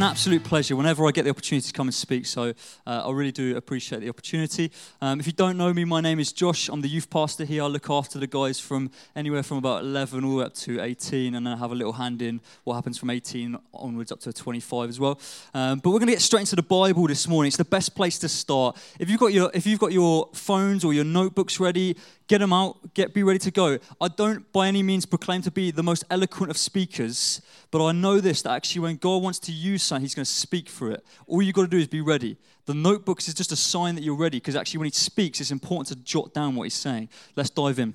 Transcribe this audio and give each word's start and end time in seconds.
an 0.00 0.04
absolute 0.04 0.42
pleasure 0.42 0.76
whenever 0.76 1.06
I 1.06 1.10
get 1.10 1.24
the 1.24 1.30
opportunity 1.30 1.66
to 1.66 1.72
come 1.74 1.88
and 1.88 1.94
speak. 1.94 2.24
So 2.24 2.54
uh, 2.86 3.02
I 3.06 3.10
really 3.12 3.32
do 3.32 3.54
appreciate 3.58 4.00
the 4.00 4.08
opportunity. 4.08 4.72
Um, 5.02 5.20
if 5.20 5.26
you 5.26 5.32
don't 5.34 5.58
know 5.58 5.74
me, 5.74 5.84
my 5.84 6.00
name 6.00 6.18
is 6.18 6.32
Josh. 6.32 6.70
I'm 6.70 6.80
the 6.80 6.88
youth 6.88 7.10
pastor 7.10 7.44
here. 7.44 7.64
I 7.64 7.66
look 7.66 7.90
after 7.90 8.18
the 8.18 8.26
guys 8.26 8.58
from 8.58 8.90
anywhere 9.14 9.42
from 9.42 9.58
about 9.58 9.82
11 9.82 10.24
all 10.24 10.30
the 10.30 10.36
way 10.36 10.44
up 10.44 10.54
to 10.54 10.80
18, 10.80 11.34
and 11.34 11.46
then 11.46 11.52
I 11.52 11.58
have 11.58 11.70
a 11.70 11.74
little 11.74 11.92
hand 11.92 12.22
in 12.22 12.40
what 12.64 12.76
happens 12.76 12.96
from 12.96 13.10
18 13.10 13.58
onwards 13.74 14.10
up 14.10 14.20
to 14.20 14.32
25 14.32 14.88
as 14.88 14.98
well. 14.98 15.20
Um, 15.52 15.80
but 15.80 15.90
we're 15.90 15.98
going 15.98 16.06
to 16.06 16.14
get 16.14 16.22
straight 16.22 16.40
into 16.40 16.56
the 16.56 16.62
Bible 16.62 17.06
this 17.06 17.28
morning. 17.28 17.48
It's 17.48 17.58
the 17.58 17.64
best 17.66 17.94
place 17.94 18.18
to 18.20 18.28
start. 18.30 18.78
If 18.98 19.10
you've 19.10 19.20
got 19.20 19.34
your 19.34 19.50
if 19.52 19.66
you've 19.66 19.80
got 19.80 19.92
your 19.92 20.30
phones 20.32 20.82
or 20.82 20.94
your 20.94 21.04
notebooks 21.04 21.60
ready, 21.60 21.94
get 22.30 22.38
them 22.38 22.52
out, 22.52 22.94
get 22.94 23.12
be 23.12 23.24
ready 23.24 23.40
to 23.40 23.50
go. 23.50 23.76
I 24.00 24.06
don't 24.06 24.50
by 24.52 24.68
any 24.68 24.84
means 24.84 25.04
proclaim 25.04 25.42
to 25.42 25.50
be 25.50 25.72
the 25.72 25.82
most 25.82 26.04
eloquent 26.10 26.48
of 26.48 26.56
speakers, 26.56 27.42
but 27.72 27.84
I 27.84 27.90
know 27.90 28.20
this 28.20 28.42
that 28.42 28.52
actually 28.52 28.82
when 28.82 28.96
God 28.96 29.20
wants 29.20 29.40
to 29.40 29.52
use 29.52 29.82
something, 29.82 30.02
He's 30.02 30.14
going 30.14 30.24
to 30.24 30.30
speak 30.30 30.68
through 30.68 30.92
it. 30.92 31.04
All 31.26 31.42
you've 31.42 31.56
got 31.56 31.62
to 31.62 31.68
do 31.68 31.78
is 31.78 31.88
be 31.88 32.00
ready. 32.00 32.36
The 32.66 32.74
notebooks 32.74 33.26
is 33.26 33.34
just 33.34 33.50
a 33.50 33.56
sign 33.56 33.96
that 33.96 34.02
you're 34.02 34.14
ready 34.14 34.36
because 34.36 34.54
actually 34.54 34.78
when 34.78 34.86
He 34.86 34.92
speaks, 34.92 35.40
it's 35.40 35.50
important 35.50 35.88
to 35.88 35.96
jot 36.04 36.32
down 36.32 36.54
what 36.54 36.62
He's 36.62 36.74
saying. 36.74 37.08
Let's 37.34 37.50
dive 37.50 37.80
in. 37.80 37.94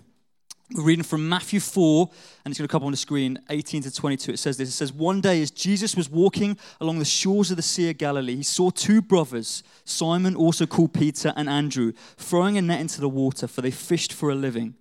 We're 0.73 0.83
reading 0.83 1.03
from 1.03 1.30
Matthew 1.30 1.59
4, 1.59 2.09
and 2.44 2.52
it's 2.52 2.58
going 2.58 2.67
to 2.67 2.71
come 2.71 2.83
on 2.83 2.89
the 2.89 2.97
screen, 2.97 3.38
18 3.52 3.83
to 3.83 3.94
22. 3.94 4.31
It 4.31 4.39
says 4.39 4.58
this 4.58 4.69
It 4.69 4.71
says, 4.71 4.91
One 4.91 5.21
day, 5.21 5.39
as 5.44 5.52
Jesus 5.52 5.95
was 5.95 6.09
walking 6.09 6.58
along 6.81 6.97
the 6.97 7.05
shores 7.05 7.52
of 7.52 7.58
the 7.58 7.63
Sea 7.63 7.91
of 7.91 7.99
Galilee, 7.99 8.38
he 8.38 8.44
saw 8.44 8.71
two 8.71 8.99
brothers, 8.99 9.61
Simon, 9.83 10.36
also 10.36 10.66
called 10.66 10.91
Peter, 10.91 11.33
and 11.36 11.47
Andrew, 11.47 11.91
throwing 12.17 12.58
a 12.58 12.63
net 12.63 12.81
into 12.81 12.99
the 12.99 13.08
water, 13.08 13.45
for 13.45 13.61
they 13.61 13.69
fished 13.69 14.11
for 14.11 14.31
a 14.31 14.36
living. 14.36 14.73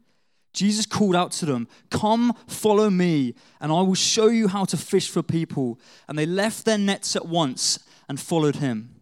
Jesus 0.55 0.87
called 0.87 1.15
out 1.15 1.33
to 1.33 1.47
them, 1.47 1.69
Come, 1.91 2.33
follow 2.47 2.89
me, 2.89 3.35
and 3.61 3.71
I 3.71 3.83
will 3.83 3.95
show 3.95 4.29
you 4.29 4.49
how 4.49 4.65
to 4.65 4.79
fish 4.79 5.11
for 5.11 5.23
people. 5.23 5.79
And 6.09 6.19
they 6.19 6.25
left 6.25 6.65
their 6.65 6.79
nets 6.79 7.15
at 7.15 7.27
once 7.27 7.79
and 8.09 8.19
followed 8.19 8.57
him. 8.57 8.94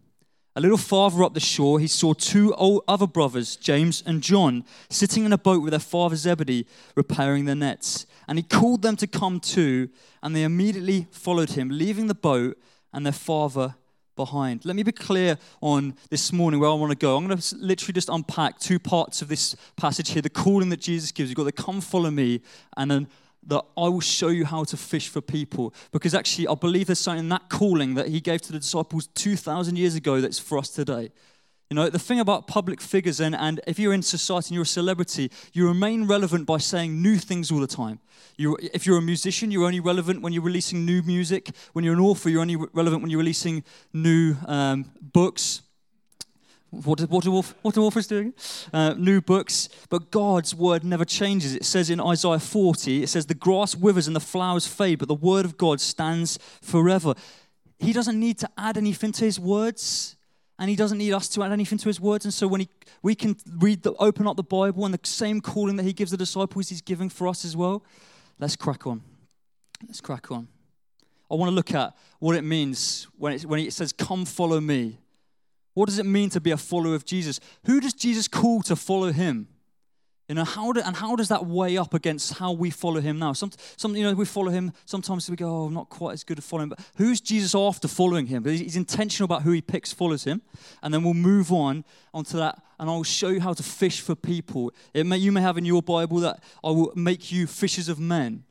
A 0.55 0.61
little 0.61 0.77
farther 0.77 1.23
up 1.23 1.33
the 1.33 1.39
shore, 1.39 1.79
he 1.79 1.87
saw 1.87 2.13
two 2.13 2.53
other 2.87 3.07
brothers, 3.07 3.55
James 3.55 4.03
and 4.05 4.21
John, 4.21 4.63
sitting 4.87 5.25
in 5.25 5.33
a 5.33 5.37
boat 5.37 5.63
with 5.63 5.71
their 5.71 5.79
father 5.79 6.15
Zebedee, 6.15 6.67
repairing 6.95 7.45
their 7.45 7.55
nets. 7.55 8.05
And 8.27 8.37
he 8.37 8.43
called 8.43 8.83
them 8.83 8.95
to 8.97 9.07
come 9.07 9.39
too, 9.39 9.89
and 10.21 10.35
they 10.35 10.43
immediately 10.43 11.07
followed 11.11 11.51
him, 11.51 11.69
leaving 11.69 12.05
the 12.05 12.13
boat 12.13 12.57
and 12.93 13.03
their 13.03 13.13
father 13.13 13.75
behind. 14.15 14.63
Let 14.63 14.75
me 14.75 14.83
be 14.83 14.91
clear 14.91 15.39
on 15.59 15.95
this 16.11 16.31
morning 16.31 16.59
where 16.59 16.69
I 16.69 16.73
want 16.73 16.91
to 16.91 16.97
go. 16.97 17.17
I'm 17.17 17.27
going 17.27 17.35
to 17.35 17.55
literally 17.55 17.93
just 17.93 18.09
unpack 18.09 18.59
two 18.59 18.77
parts 18.77 19.23
of 19.23 19.29
this 19.29 19.55
passage 19.75 20.11
here 20.11 20.21
the 20.21 20.29
calling 20.29 20.69
that 20.69 20.81
Jesus 20.81 21.11
gives. 21.11 21.31
You've 21.31 21.37
got 21.37 21.45
the 21.45 21.51
come 21.51 21.81
follow 21.81 22.11
me, 22.11 22.41
and 22.77 22.91
then 22.91 23.07
that 23.47 23.63
I 23.77 23.89
will 23.89 24.01
show 24.01 24.29
you 24.29 24.45
how 24.45 24.63
to 24.65 24.77
fish 24.77 25.09
for 25.09 25.21
people. 25.21 25.73
Because 25.91 26.13
actually, 26.13 26.47
I 26.47 26.55
believe 26.55 26.87
there's 26.87 26.99
something 26.99 27.25
in 27.25 27.29
that 27.29 27.49
calling 27.49 27.95
that 27.95 28.07
he 28.07 28.19
gave 28.19 28.41
to 28.43 28.51
the 28.51 28.59
disciples 28.59 29.07
2,000 29.07 29.77
years 29.77 29.95
ago 29.95 30.21
that's 30.21 30.39
for 30.39 30.57
us 30.57 30.69
today. 30.69 31.11
You 31.69 31.75
know, 31.75 31.89
the 31.89 31.97
thing 31.97 32.19
about 32.19 32.45
public 32.47 32.79
figures, 32.81 33.19
and, 33.19 33.33
and 33.35 33.59
if 33.65 33.79
you're 33.79 33.93
in 33.93 34.03
society 34.03 34.49
and 34.49 34.53
you're 34.55 34.63
a 34.63 34.65
celebrity, 34.65 35.31
you 35.53 35.67
remain 35.67 36.05
relevant 36.05 36.45
by 36.45 36.59
saying 36.59 37.01
new 37.01 37.17
things 37.17 37.51
all 37.51 37.59
the 37.59 37.67
time. 37.67 37.99
You, 38.37 38.57
if 38.61 38.85
you're 38.85 38.97
a 38.97 39.01
musician, 39.01 39.49
you're 39.49 39.65
only 39.65 39.79
relevant 39.79 40.21
when 40.21 40.33
you're 40.33 40.43
releasing 40.43 40.85
new 40.85 41.01
music. 41.01 41.49
When 41.71 41.83
you're 41.83 41.95
an 41.95 41.99
author, 41.99 42.29
you're 42.29 42.41
only 42.41 42.57
relevant 42.57 43.01
when 43.01 43.09
you're 43.09 43.19
releasing 43.19 43.63
new 43.91 44.35
um, 44.45 44.91
books. 45.01 45.63
What, 46.73 47.01
what, 47.01 47.23
do, 47.23 47.41
what 47.61 47.75
do 47.75 47.83
authors 47.83 48.07
do? 48.07 48.33
Uh, 48.73 48.95
new 48.97 49.21
books. 49.21 49.69
But 49.89 50.09
God's 50.09 50.55
word 50.55 50.83
never 50.83 51.05
changes. 51.05 51.55
It 51.55 51.65
says 51.65 51.91
in 51.91 52.01
Isaiah 52.01 52.39
40, 52.39 53.03
it 53.03 53.07
says, 53.07 53.27
The 53.27 53.35
grass 53.35 53.75
withers 53.75 54.07
and 54.07 54.15
the 54.15 54.19
flowers 54.19 54.65
fade, 54.65 54.97
but 54.97 55.07
the 55.07 55.13
word 55.13 55.45
of 55.45 55.57
God 55.57 55.79
stands 55.79 56.39
forever. 56.61 57.13
He 57.77 57.93
doesn't 57.93 58.19
need 58.19 58.39
to 58.39 58.49
add 58.57 58.77
anything 58.77 59.11
to 59.13 59.25
his 59.25 59.39
words, 59.39 60.15
and 60.57 60.67
he 60.67 60.75
doesn't 60.75 60.97
need 60.97 61.13
us 61.13 61.27
to 61.29 61.43
add 61.43 61.51
anything 61.51 61.77
to 61.77 61.89
his 61.89 62.01
words. 62.01 62.25
And 62.25 62.33
so 62.33 62.47
when 62.47 62.61
he, 62.61 62.69
we 63.03 63.13
can 63.13 63.35
read, 63.59 63.83
the, 63.83 63.93
open 63.93 64.27
up 64.27 64.35
the 64.35 64.43
Bible, 64.43 64.83
and 64.85 64.93
the 64.93 64.99
same 65.03 65.41
calling 65.41 65.75
that 65.75 65.83
he 65.83 65.93
gives 65.93 66.09
the 66.09 66.17
disciples, 66.17 66.69
he's 66.69 66.81
giving 66.81 67.09
for 67.09 67.27
us 67.27 67.45
as 67.45 67.55
well. 67.55 67.83
Let's 68.39 68.55
crack 68.55 68.87
on. 68.87 69.03
Let's 69.85 70.01
crack 70.01 70.31
on. 70.31 70.47
I 71.29 71.35
want 71.35 71.49
to 71.49 71.55
look 71.55 71.73
at 71.73 71.93
what 72.19 72.35
it 72.35 72.43
means 72.43 73.07
when 73.17 73.33
it, 73.33 73.45
when 73.45 73.59
it 73.59 73.73
says, 73.73 73.93
Come 73.93 74.25
follow 74.25 74.59
me. 74.59 74.97
What 75.73 75.87
does 75.87 75.99
it 75.99 76.05
mean 76.05 76.29
to 76.31 76.41
be 76.41 76.51
a 76.51 76.57
follower 76.57 76.95
of 76.95 77.05
Jesus? 77.05 77.39
Who 77.65 77.79
does 77.79 77.93
Jesus 77.93 78.27
call 78.27 78.61
to 78.63 78.75
follow 78.75 79.11
him? 79.11 79.47
You 80.29 80.35
know, 80.35 80.45
how 80.45 80.71
do, 80.71 80.81
and 80.81 80.95
how 80.95 81.17
does 81.17 81.27
that 81.27 81.45
weigh 81.45 81.77
up 81.77 81.93
against 81.93 82.35
how 82.35 82.53
we 82.53 82.69
follow 82.69 83.01
him 83.01 83.19
now? 83.19 83.33
Some, 83.33 83.51
some, 83.75 83.93
you 83.95 84.03
know, 84.03 84.13
we 84.13 84.25
follow 84.25 84.51
him, 84.51 84.71
sometimes 84.85 85.29
we 85.29 85.35
go, 85.35 85.49
oh, 85.49 85.65
I'm 85.65 85.73
not 85.73 85.89
quite 85.89 86.13
as 86.13 86.23
good 86.23 86.37
at 86.37 86.45
following, 86.45 86.69
but 86.69 86.79
who's 86.95 87.19
Jesus 87.19 87.53
after 87.53 87.89
following 87.89 88.27
him? 88.27 88.45
He's, 88.45 88.61
he's 88.61 88.75
intentional 88.77 89.25
about 89.25 89.41
who 89.41 89.51
he 89.51 89.61
picks 89.61 89.91
follows 89.91 90.23
him. 90.23 90.41
And 90.81 90.93
then 90.93 91.03
we'll 91.03 91.13
move 91.13 91.51
on 91.51 91.83
onto 92.13 92.37
that, 92.37 92.63
and 92.79 92.89
I'll 92.89 93.03
show 93.03 93.27
you 93.27 93.41
how 93.41 93.53
to 93.53 93.63
fish 93.63 93.99
for 93.99 94.15
people. 94.15 94.71
May, 94.95 95.17
you 95.17 95.33
may 95.33 95.41
have 95.41 95.57
in 95.57 95.65
your 95.65 95.83
Bible 95.83 96.19
that 96.21 96.41
I 96.63 96.69
will 96.69 96.93
make 96.95 97.31
you 97.31 97.45
fishers 97.45 97.89
of 97.89 97.99
men. 97.99 98.45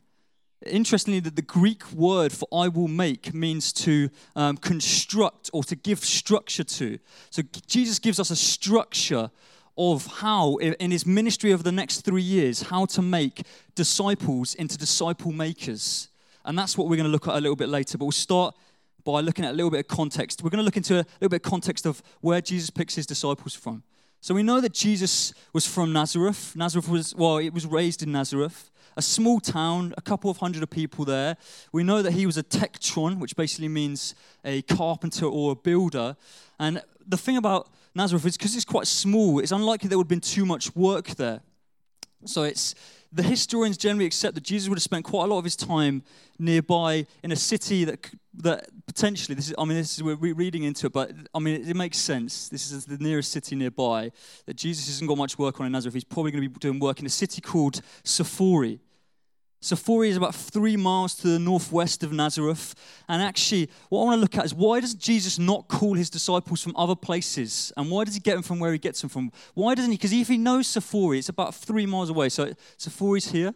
Interestingly, 0.66 1.20
that 1.20 1.36
the 1.36 1.42
Greek 1.42 1.90
word 1.92 2.32
for 2.32 2.46
I 2.52 2.68
will 2.68 2.88
make 2.88 3.34
means 3.34 3.72
to 3.72 4.10
um, 4.36 4.56
construct 4.56 5.50
or 5.52 5.64
to 5.64 5.76
give 5.76 6.04
structure 6.04 6.64
to. 6.64 6.98
So 7.30 7.42
Jesus 7.66 7.98
gives 7.98 8.20
us 8.20 8.30
a 8.30 8.36
structure 8.36 9.30
of 9.76 10.06
how, 10.06 10.56
in 10.56 10.90
his 10.90 11.06
ministry 11.06 11.52
over 11.52 11.62
the 11.62 11.72
next 11.72 12.02
three 12.02 12.22
years, 12.22 12.62
how 12.62 12.84
to 12.86 13.02
make 13.02 13.46
disciples 13.74 14.54
into 14.54 14.76
disciple 14.76 15.32
makers. 15.32 16.08
And 16.44 16.58
that's 16.58 16.76
what 16.76 16.88
we're 16.88 16.96
going 16.96 17.06
to 17.06 17.12
look 17.12 17.28
at 17.28 17.34
a 17.34 17.40
little 17.40 17.56
bit 17.56 17.68
later. 17.68 17.96
But 17.96 18.04
we'll 18.04 18.12
start 18.12 18.54
by 19.04 19.20
looking 19.20 19.44
at 19.44 19.52
a 19.52 19.54
little 19.54 19.70
bit 19.70 19.80
of 19.80 19.88
context. 19.88 20.42
We're 20.42 20.50
going 20.50 20.58
to 20.58 20.64
look 20.64 20.76
into 20.76 20.94
a 20.94 21.06
little 21.20 21.30
bit 21.30 21.44
of 21.44 21.50
context 21.50 21.86
of 21.86 22.02
where 22.20 22.40
Jesus 22.40 22.70
picks 22.70 22.94
his 22.94 23.06
disciples 23.06 23.54
from. 23.54 23.82
So 24.20 24.34
we 24.34 24.42
know 24.42 24.60
that 24.60 24.72
Jesus 24.72 25.34
was 25.52 25.66
from 25.66 25.92
Nazareth. 25.92 26.54
Nazareth 26.54 26.88
was, 26.88 27.14
well, 27.14 27.38
it 27.38 27.52
was 27.52 27.66
raised 27.66 28.02
in 28.02 28.12
Nazareth 28.12 28.70
a 28.96 29.02
small 29.02 29.40
town, 29.40 29.94
a 29.96 30.02
couple 30.02 30.30
of 30.30 30.38
hundred 30.38 30.62
of 30.62 30.70
people 30.70 31.04
there. 31.04 31.36
We 31.72 31.82
know 31.82 32.02
that 32.02 32.12
he 32.12 32.26
was 32.26 32.36
a 32.36 32.42
tekton, 32.42 33.18
which 33.18 33.36
basically 33.36 33.68
means 33.68 34.14
a 34.44 34.62
carpenter 34.62 35.26
or 35.26 35.52
a 35.52 35.54
builder. 35.56 36.16
And 36.58 36.82
the 37.06 37.16
thing 37.16 37.36
about 37.36 37.68
Nazareth 37.94 38.24
is 38.26 38.36
because 38.36 38.56
it's 38.56 38.64
quite 38.64 38.86
small, 38.86 39.38
it's 39.38 39.52
unlikely 39.52 39.88
there 39.88 39.98
would 39.98 40.04
have 40.04 40.08
been 40.08 40.20
too 40.20 40.46
much 40.46 40.74
work 40.74 41.08
there. 41.16 41.40
So 42.24 42.42
it's 42.44 42.74
the 43.12 43.22
historians 43.22 43.76
generally 43.76 44.06
accept 44.06 44.34
that 44.34 44.44
Jesus 44.44 44.68
would 44.68 44.78
have 44.78 44.82
spent 44.82 45.04
quite 45.04 45.24
a 45.24 45.26
lot 45.26 45.38
of 45.38 45.44
his 45.44 45.56
time 45.56 46.02
nearby 46.38 47.06
in 47.22 47.30
a 47.32 47.36
city 47.36 47.84
that 47.84 48.10
that 48.34 48.66
potentially 48.86 49.34
this 49.34 49.48
is 49.48 49.54
I 49.58 49.64
mean 49.64 49.76
this 49.76 49.96
is 49.96 50.02
we're 50.02 50.34
reading 50.34 50.62
into 50.62 50.86
it, 50.86 50.92
but 50.92 51.12
I 51.34 51.38
mean 51.38 51.60
it, 51.60 51.68
it 51.68 51.76
makes 51.76 51.98
sense. 51.98 52.48
This 52.48 52.72
is 52.72 52.86
the 52.86 52.96
nearest 52.98 53.30
city 53.32 53.54
nearby 53.54 54.12
that 54.46 54.56
Jesus 54.56 54.86
hasn't 54.86 55.08
got 55.08 55.18
much 55.18 55.38
work 55.38 55.60
on 55.60 55.66
in 55.66 55.72
Nazareth. 55.72 55.94
He's 55.94 56.04
probably 56.04 56.32
going 56.32 56.44
to 56.44 56.48
be 56.48 56.58
doing 56.58 56.78
work 56.78 57.00
in 57.00 57.06
a 57.06 57.10
city 57.10 57.40
called 57.40 57.82
Sepphoris. 58.04 58.78
Sepphoris 59.62 60.10
is 60.10 60.16
about 60.16 60.34
three 60.34 60.76
miles 60.76 61.14
to 61.14 61.28
the 61.28 61.38
northwest 61.38 62.02
of 62.02 62.12
Nazareth. 62.12 62.74
And 63.08 63.22
actually, 63.22 63.70
what 63.90 64.00
I 64.00 64.04
want 64.06 64.16
to 64.16 64.20
look 64.20 64.36
at 64.36 64.44
is 64.44 64.52
why 64.52 64.80
does 64.80 64.92
Jesus 64.92 65.38
not 65.38 65.68
call 65.68 65.94
his 65.94 66.10
disciples 66.10 66.60
from 66.60 66.74
other 66.74 66.96
places? 66.96 67.72
And 67.76 67.88
why 67.88 68.02
does 68.02 68.14
he 68.14 68.20
get 68.20 68.34
them 68.34 68.42
from 68.42 68.58
where 68.58 68.72
he 68.72 68.78
gets 68.78 69.00
them 69.00 69.08
from? 69.08 69.30
Why 69.54 69.76
doesn't 69.76 69.92
he? 69.92 69.96
Because 69.96 70.12
if 70.12 70.26
he 70.26 70.36
knows 70.36 70.66
Sepphoris, 70.66 71.18
it's 71.20 71.28
about 71.28 71.54
three 71.54 71.86
miles 71.86 72.10
away. 72.10 72.28
So 72.28 72.52
Sepphoris 72.76 73.30
here, 73.30 73.54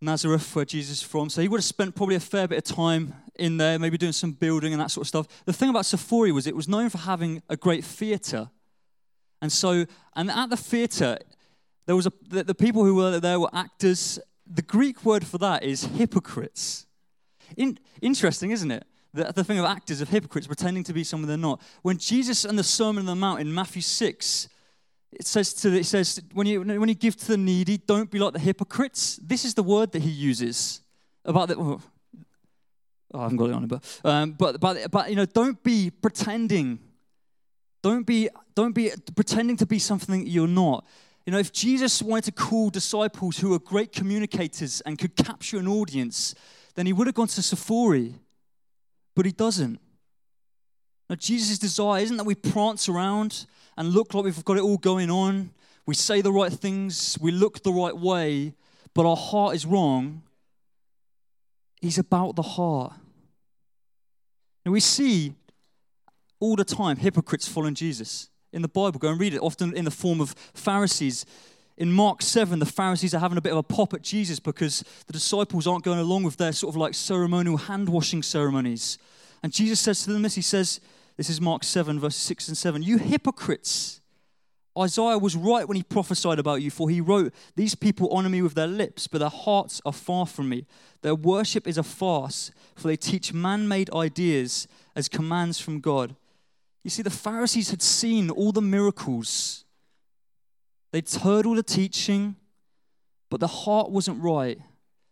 Nazareth, 0.00 0.54
where 0.54 0.64
Jesus 0.64 0.98
is 0.98 1.02
from. 1.02 1.28
So 1.28 1.42
he 1.42 1.48
would 1.48 1.58
have 1.58 1.64
spent 1.64 1.96
probably 1.96 2.14
a 2.14 2.20
fair 2.20 2.46
bit 2.46 2.58
of 2.58 2.76
time 2.76 3.12
in 3.34 3.56
there, 3.56 3.80
maybe 3.80 3.98
doing 3.98 4.12
some 4.12 4.30
building 4.30 4.72
and 4.72 4.80
that 4.80 4.92
sort 4.92 5.02
of 5.02 5.08
stuff. 5.08 5.42
The 5.44 5.52
thing 5.52 5.70
about 5.70 5.86
Sephori 5.86 6.32
was 6.32 6.46
it 6.46 6.54
was 6.54 6.68
known 6.68 6.88
for 6.88 6.98
having 6.98 7.42
a 7.48 7.56
great 7.56 7.84
theatre. 7.84 8.48
And 9.42 9.50
so, 9.50 9.86
and 10.14 10.30
at 10.30 10.50
the 10.50 10.56
theatre, 10.56 11.18
there 11.90 11.96
was 11.96 12.06
a, 12.06 12.12
the, 12.28 12.44
the 12.44 12.54
people 12.54 12.84
who 12.84 12.94
were 12.94 13.18
there 13.18 13.40
were 13.40 13.50
actors. 13.52 14.20
The 14.46 14.62
Greek 14.62 15.04
word 15.04 15.26
for 15.26 15.38
that 15.38 15.64
is 15.64 15.82
hypocrites. 15.82 16.86
In, 17.56 17.80
interesting, 18.00 18.52
isn't 18.52 18.70
it? 18.70 18.84
The, 19.12 19.32
the 19.34 19.42
thing 19.42 19.58
of 19.58 19.64
actors, 19.64 20.00
of 20.00 20.08
hypocrites, 20.08 20.46
pretending 20.46 20.84
to 20.84 20.92
be 20.92 21.02
someone 21.02 21.26
they're 21.26 21.36
not. 21.36 21.60
When 21.82 21.98
Jesus 21.98 22.44
and 22.44 22.56
the 22.56 22.62
Sermon 22.62 23.00
on 23.00 23.06
the 23.06 23.16
Mount 23.16 23.40
in 23.40 23.52
Matthew 23.52 23.82
6, 23.82 24.48
it 25.10 25.26
says, 25.26 25.52
to, 25.54 25.76
it 25.76 25.84
says 25.84 26.22
when, 26.32 26.46
you, 26.46 26.60
when 26.62 26.88
you 26.88 26.94
give 26.94 27.16
to 27.16 27.26
the 27.26 27.36
needy, 27.36 27.76
don't 27.76 28.08
be 28.08 28.20
like 28.20 28.34
the 28.34 28.38
hypocrites. 28.38 29.16
This 29.20 29.44
is 29.44 29.54
the 29.54 29.64
word 29.64 29.90
that 29.90 30.02
he 30.02 30.10
uses 30.10 30.82
about 31.24 31.48
the. 31.48 31.56
Oh, 31.56 31.80
I 33.12 33.22
haven't 33.22 33.36
got 33.36 33.50
it 33.50 33.54
on 33.54 33.64
it, 33.64 33.68
but, 33.68 34.00
um, 34.04 34.30
but, 34.38 34.60
but, 34.60 34.92
but, 34.92 35.10
you 35.10 35.16
know, 35.16 35.26
don't 35.26 35.60
be 35.64 35.90
pretending. 35.90 36.78
Don't 37.82 38.06
be, 38.06 38.28
don't 38.54 38.76
be 38.76 38.92
pretending 39.16 39.56
to 39.56 39.66
be 39.66 39.80
something 39.80 40.24
you're 40.24 40.46
not. 40.46 40.86
You 41.26 41.32
know, 41.32 41.38
if 41.38 41.52
Jesus 41.52 42.02
wanted 42.02 42.24
to 42.24 42.32
call 42.32 42.70
disciples 42.70 43.38
who 43.38 43.50
were 43.50 43.58
great 43.58 43.92
communicators 43.92 44.80
and 44.82 44.98
could 44.98 45.16
capture 45.16 45.58
an 45.58 45.68
audience, 45.68 46.34
then 46.74 46.86
he 46.86 46.92
would 46.92 47.06
have 47.06 47.14
gone 47.14 47.28
to 47.28 47.42
Sepphoris, 47.42 48.14
but 49.14 49.26
he 49.26 49.32
doesn't. 49.32 49.80
Now, 51.08 51.16
Jesus' 51.16 51.58
desire 51.58 52.02
isn't 52.02 52.16
that 52.16 52.24
we 52.24 52.34
prance 52.34 52.88
around 52.88 53.46
and 53.76 53.88
look 53.88 54.14
like 54.14 54.24
we've 54.24 54.44
got 54.44 54.56
it 54.56 54.62
all 54.62 54.78
going 54.78 55.10
on. 55.10 55.50
We 55.84 55.94
say 55.94 56.20
the 56.20 56.32
right 56.32 56.52
things, 56.52 57.18
we 57.20 57.32
look 57.32 57.62
the 57.62 57.72
right 57.72 57.96
way, 57.96 58.54
but 58.94 59.06
our 59.06 59.16
heart 59.16 59.54
is 59.54 59.66
wrong. 59.66 60.22
He's 61.80 61.98
about 61.98 62.36
the 62.36 62.42
heart. 62.42 62.92
And 64.64 64.72
we 64.72 64.80
see 64.80 65.34
all 66.38 66.56
the 66.56 66.64
time 66.64 66.96
hypocrites 66.96 67.46
following 67.46 67.74
Jesus. 67.74 68.29
In 68.52 68.62
the 68.62 68.68
Bible, 68.68 68.98
go 68.98 69.08
and 69.08 69.20
read 69.20 69.34
it, 69.34 69.38
often 69.38 69.76
in 69.76 69.84
the 69.84 69.90
form 69.90 70.20
of 70.20 70.34
Pharisees. 70.54 71.24
In 71.76 71.92
Mark 71.92 72.20
7, 72.20 72.58
the 72.58 72.66
Pharisees 72.66 73.14
are 73.14 73.20
having 73.20 73.38
a 73.38 73.40
bit 73.40 73.52
of 73.52 73.58
a 73.58 73.62
pop 73.62 73.94
at 73.94 74.02
Jesus 74.02 74.38
because 74.38 74.84
the 75.06 75.12
disciples 75.12 75.66
aren't 75.66 75.84
going 75.84 75.98
along 75.98 76.24
with 76.24 76.36
their 76.36 76.52
sort 76.52 76.74
of 76.74 76.76
like 76.76 76.94
ceremonial 76.94 77.56
hand 77.56 77.88
washing 77.88 78.22
ceremonies. 78.22 78.98
And 79.42 79.52
Jesus 79.52 79.80
says 79.80 80.04
to 80.04 80.12
them 80.12 80.22
this 80.22 80.34
He 80.34 80.42
says, 80.42 80.80
This 81.16 81.30
is 81.30 81.40
Mark 81.40 81.64
7, 81.64 81.98
verses 81.98 82.20
6 82.22 82.48
and 82.48 82.56
7. 82.56 82.82
You 82.82 82.98
hypocrites! 82.98 84.00
Isaiah 84.78 85.18
was 85.18 85.36
right 85.36 85.66
when 85.66 85.76
he 85.76 85.82
prophesied 85.82 86.38
about 86.38 86.62
you, 86.62 86.70
for 86.70 86.88
he 86.88 87.00
wrote, 87.00 87.34
These 87.56 87.74
people 87.74 88.08
honor 88.10 88.28
me 88.28 88.42
with 88.42 88.54
their 88.54 88.66
lips, 88.66 89.06
but 89.06 89.18
their 89.18 89.28
hearts 89.28 89.80
are 89.84 89.92
far 89.92 90.26
from 90.26 90.48
me. 90.48 90.66
Their 91.02 91.14
worship 91.14 91.66
is 91.66 91.78
a 91.78 91.82
farce, 91.82 92.50
for 92.76 92.88
they 92.88 92.96
teach 92.96 93.32
man 93.32 93.66
made 93.66 93.92
ideas 93.92 94.68
as 94.94 95.08
commands 95.08 95.60
from 95.60 95.80
God. 95.80 96.14
You 96.82 96.90
see, 96.90 97.02
the 97.02 97.10
Pharisees 97.10 97.70
had 97.70 97.82
seen 97.82 98.30
all 98.30 98.52
the 98.52 98.62
miracles, 98.62 99.64
they'd 100.92 101.08
heard 101.10 101.46
all 101.46 101.54
the 101.54 101.62
teaching, 101.62 102.36
but 103.28 103.40
the 103.40 103.46
heart 103.46 103.90
wasn't 103.90 104.22
right. 104.22 104.58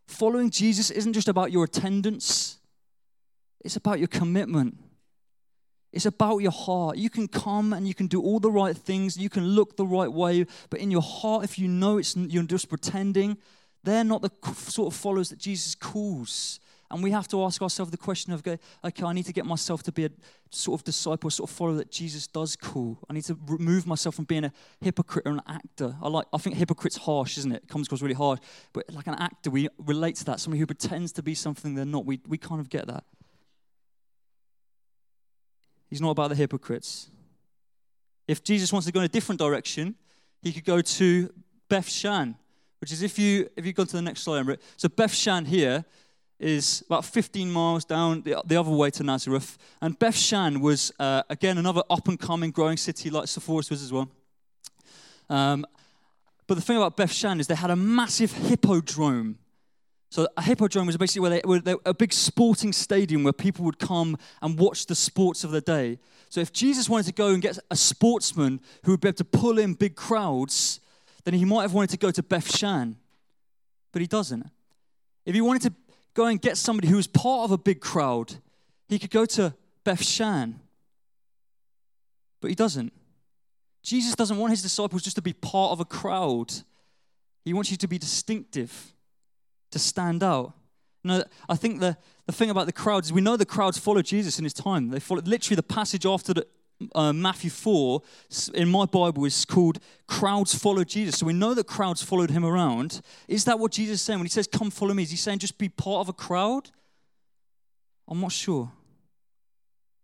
Following 0.07 0.51
Jesus 0.51 0.91
isn't 0.91 1.13
just 1.13 1.29
about 1.29 1.53
your 1.53 1.65
attendance, 1.65 2.59
it's 3.61 3.77
about 3.77 3.99
your 3.99 4.09
commitment. 4.09 4.79
It's 5.91 6.07
about 6.07 6.39
your 6.39 6.53
heart. 6.53 6.99
You 6.99 7.09
can 7.09 7.29
come 7.29 7.73
and 7.73 7.89
you 7.89 7.95
can 7.95 8.09
do 8.09 8.21
all 8.21 8.41
the 8.41 8.51
right 8.51 8.77
things. 8.77 9.17
You 9.17 9.31
can 9.31 9.45
look 9.45 9.77
the 9.77 9.87
right 9.87 10.13
way, 10.13 10.47
but 10.69 10.81
in 10.81 10.91
your 10.91 11.03
heart, 11.03 11.45
if 11.45 11.59
you 11.59 11.67
know 11.67 11.97
it's 11.97 12.15
you're 12.15 12.43
just 12.43 12.69
pretending, 12.69 13.39
they're 13.85 14.05
not 14.05 14.21
the 14.21 14.31
sort 14.53 14.93
of 14.93 15.01
followers 15.01 15.31
that 15.31 15.39
Jesus 15.39 15.75
calls. 15.75 16.61
And 16.91 17.03
we 17.03 17.11
have 17.11 17.29
to 17.29 17.43
ask 17.45 17.61
ourselves 17.61 17.91
the 17.91 17.99
question 17.99 18.33
of, 18.33 18.43
okay, 18.47 19.05
I 19.05 19.13
need 19.13 19.27
to 19.27 19.33
get 19.33 19.45
myself 19.45 19.83
to 19.83 19.93
be 19.93 20.07
a 20.07 20.11
sort 20.51 20.81
of 20.81 20.85
disciple, 20.85 21.29
sort 21.29 21.51
of 21.51 21.55
follower 21.55 21.75
that 21.75 21.91
Jesus 21.91 22.27
does 22.27 22.57
call. 22.57 22.99
I 23.11 23.13
need 23.13 23.25
to 23.25 23.39
remove 23.47 23.87
myself 23.87 24.15
from 24.15 24.25
being 24.25 24.45
a 24.45 24.53
hypocrite 24.81 25.27
or 25.27 25.33
an 25.33 25.43
actor. 25.47 25.97
I 26.01 26.09
like, 26.09 26.27
I 26.33 26.39
think 26.39 26.57
hypocrite's 26.57 26.97
harsh, 26.97 27.37
isn't 27.37 27.53
it? 27.53 27.65
It 27.65 27.69
comes 27.69 27.89
across 27.89 28.01
really 28.01 28.15
hard. 28.15 28.41
But 28.73 28.91
like 28.93 29.07
an 29.07 29.17
actor, 29.17 29.51
we 29.51 29.69
relate 29.79 30.17
to 30.17 30.25
that. 30.27 30.41
Somebody 30.41 30.61
who 30.61 30.67
pretends 30.67 31.13
to 31.13 31.23
be 31.23 31.35
something 31.35 31.75
they're 31.75 31.85
not. 31.85 32.07
We, 32.07 32.21
we 32.27 32.39
kind 32.39 32.61
of 32.61 32.71
get 32.71 32.87
that. 32.87 33.05
He's 35.91 36.01
not 36.01 36.11
about 36.11 36.29
the 36.29 36.37
hypocrites. 36.37 37.11
If 38.27 38.43
Jesus 38.43 38.73
wants 38.73 38.87
to 38.87 38.93
go 38.93 39.01
in 39.01 39.07
a 39.07 39.11
different 39.11 39.39
direction, 39.39 39.95
he 40.43 40.53
could 40.53 40.65
go 40.65 40.81
to 40.81 41.33
Beth 41.69 41.89
Shan, 41.89 42.37
which 42.81 42.93
is 42.93 43.03
if 43.03 43.19
you 43.19 43.49
if 43.57 43.67
you 43.67 43.73
go 43.73 43.85
to 43.85 43.97
the 43.97 44.03
next 44.03 44.23
slide, 44.23 44.59
so 44.77 44.89
Beth 44.89 45.13
Shan 45.13 45.47
here 45.47 45.85
is 46.39 46.83
about 46.87 47.05
15 47.05 47.51
miles 47.51 47.85
down 47.85 48.23
the, 48.23 48.41
the 48.45 48.57
other 48.57 48.71
way 48.71 48.91
to 48.91 49.03
Nazareth. 49.03 49.59
And 49.81 49.99
Beth 49.99 50.17
Shan 50.17 50.61
was, 50.61 50.93
uh, 50.99 51.23
again, 51.29 51.59
another 51.59 51.83
up 51.91 52.07
and 52.09 52.19
coming 52.19 52.51
growing 52.51 52.77
city 52.77 53.11
like 53.11 53.25
Sepphoris 53.25 53.71
was 53.71 53.83
as 53.83 53.93
well. 53.93 54.09
Um, 55.29 55.67
but 56.47 56.55
the 56.55 56.61
thing 56.61 56.77
about 56.77 56.97
Beth 56.97 57.13
Shan 57.13 57.41
is 57.41 57.47
they 57.47 57.55
had 57.55 57.71
a 57.71 57.77
massive 57.77 58.33
hippodrome. 58.33 59.39
So 60.11 60.27
a 60.37 60.43
hippodrome 60.43 60.87
was 60.87 60.97
basically 60.97 61.21
where 61.21 61.31
they, 61.31 61.41
where 61.45 61.61
they, 61.61 61.75
a 61.85 61.93
big 61.93 62.13
sporting 62.13 62.73
stadium 62.73 63.25
where 63.25 63.33
people 63.33 63.65
would 63.67 63.79
come 63.79 64.17
and 64.41 64.59
watch 64.59 64.87
the 64.87 64.95
sports 64.95 65.45
of 65.45 65.51
the 65.51 65.61
day. 65.61 65.99
So 66.31 66.41
if 66.41 66.53
Jesus 66.53 66.89
wanted 66.89 67.07
to 67.07 67.13
go 67.13 67.29
and 67.29 67.43
get 67.43 67.59
a 67.71 67.77
sportsman 67.77 68.61
who 68.85 68.93
would 68.93 69.01
be 69.01 69.09
able 69.09 69.17
to 69.17 69.25
pull 69.25 69.59
in 69.59 69.75
big 69.75 69.97
crowds, 69.97 70.81
then 71.25 71.35
he 71.35 71.45
might 71.45 71.63
have 71.63 71.75
wanted 71.75 71.91
to 71.91 71.99
go 71.99 72.11
to 72.11 72.23
Beth 72.23 72.57
Shan, 72.57 72.97
but 73.93 74.01
he 74.01 74.09
doesn't. 74.09 74.47
If 75.27 75.35
he 75.35 75.43
wanted 75.43 75.63
to 75.63 75.73
go 76.15 76.27
and 76.27 76.41
get 76.41 76.57
somebody 76.57 76.89
who 76.89 76.97
was 76.97 77.07
part 77.07 77.45
of 77.45 77.53
a 77.53 77.59
big 77.59 77.81
crowd, 77.81 78.35
he 78.89 78.99
could 78.99 79.11
go 79.11 79.27
to 79.27 79.55
Beth 79.85 80.05
Shan, 80.05 80.61
but 82.41 82.49
he 82.49 82.55
doesn't. 82.55 82.93
Jesus 83.83 84.15
doesn't 84.15 84.37
want 84.37 84.51
his 84.51 84.63
disciples 84.63 85.03
just 85.03 85.17
to 85.17 85.23
be 85.23 85.33
part 85.33 85.73
of 85.73 85.81
a 85.81 85.85
crowd. 85.85 86.53
He 87.45 87.55
wants 87.55 87.71
you 87.71 87.77
to 87.79 87.89
be 87.89 87.99
distinctive, 87.99 88.93
to 89.71 89.79
stand 89.79 90.23
out. 90.23 90.53
Know, 91.05 91.25
I 91.49 91.57
think 91.57 91.81
the, 91.81 91.97
the 92.27 92.33
thing 92.33 92.51
about 92.51 92.67
the 92.67 92.73
crowds 92.73 93.09
is 93.09 93.13
we 93.13 93.21
know 93.21 93.37
the 93.37 93.47
crowds 93.47 93.79
followed 93.79 94.05
Jesus 94.05 94.39
in 94.39 94.45
his 94.45 94.53
time. 94.53 94.91
They 94.91 95.01
followed 95.01 95.27
literally 95.27 95.57
the 95.57 95.63
passage 95.63 96.05
after 96.05 96.35
the, 96.35 96.47
uh, 96.95 97.13
Matthew 97.13 97.51
4 97.51 98.03
in 98.55 98.69
my 98.69 98.85
Bible 98.85 99.25
is 99.25 99.45
called 99.45 99.79
Crowds 100.07 100.55
Follow 100.55 100.85
Jesus. 100.85 101.19
So 101.19 101.27
we 101.27 101.33
know 101.33 101.55
that 101.55 101.67
crowds 101.67 102.03
followed 102.03 102.31
him 102.31 102.45
around. 102.45 103.01
Is 103.27 103.45
that 103.45 103.59
what 103.59 103.73
Jesus 103.73 103.95
is 103.95 104.03
saying 104.03 104.19
when 104.19 104.27
he 104.27 104.31
says, 104.31 104.47
Come 104.47 104.71
follow 104.71 104.95
me? 104.95 105.03
Is 105.03 105.11
he 105.11 105.17
saying 105.17 105.41
just 105.41 105.59
be 105.59 105.69
part 105.69 106.01
of 106.01 106.09
a 106.09 106.13
crowd? 106.13 106.71
I'm 108.07 108.21
not 108.21 108.33
sure. 108.33 108.71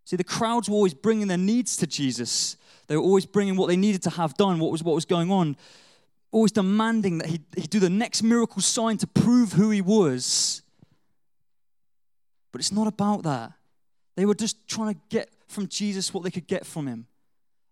See, 0.05 0.17
the 0.17 0.25
crowds 0.25 0.69
were 0.69 0.75
always 0.75 0.95
bringing 0.95 1.29
their 1.29 1.39
needs 1.39 1.77
to 1.79 1.87
Jesus. 1.87 2.57
They 2.87 2.97
were 2.97 3.03
always 3.03 3.25
bringing 3.25 3.57
what 3.57 3.69
they 3.69 3.77
needed 3.77 4.03
to 4.03 4.11
have 4.11 4.35
done, 4.35 4.59
what 4.59 4.71
was, 4.71 4.83
what 4.83 4.95
was 4.95 5.07
going 5.07 5.31
on, 5.31 5.57
always 6.31 6.53
demanding 6.53 7.19
that 7.19 7.29
he, 7.29 7.41
he 7.57 7.63
do 7.63 7.81
the 7.81 7.89
next 7.89 8.23
miracle 8.23 8.61
sign 8.61 8.99
to 8.99 9.07
prove 9.07 9.53
who 9.53 9.71
he 9.71 9.81
was. 9.81 10.63
But 12.53 12.61
it's 12.61 12.73
not 12.73 12.87
about 12.87 13.23
that. 13.23 13.53
They 14.17 14.27
were 14.27 14.35
just 14.35 14.69
trying 14.69 14.95
to 14.95 15.01
get 15.09 15.31
from 15.55 15.69
Jesus 15.69 16.13
what 16.13 16.25
they 16.25 16.31
could 16.31 16.47
get 16.47 16.67
from 16.67 16.87
him. 16.87 17.07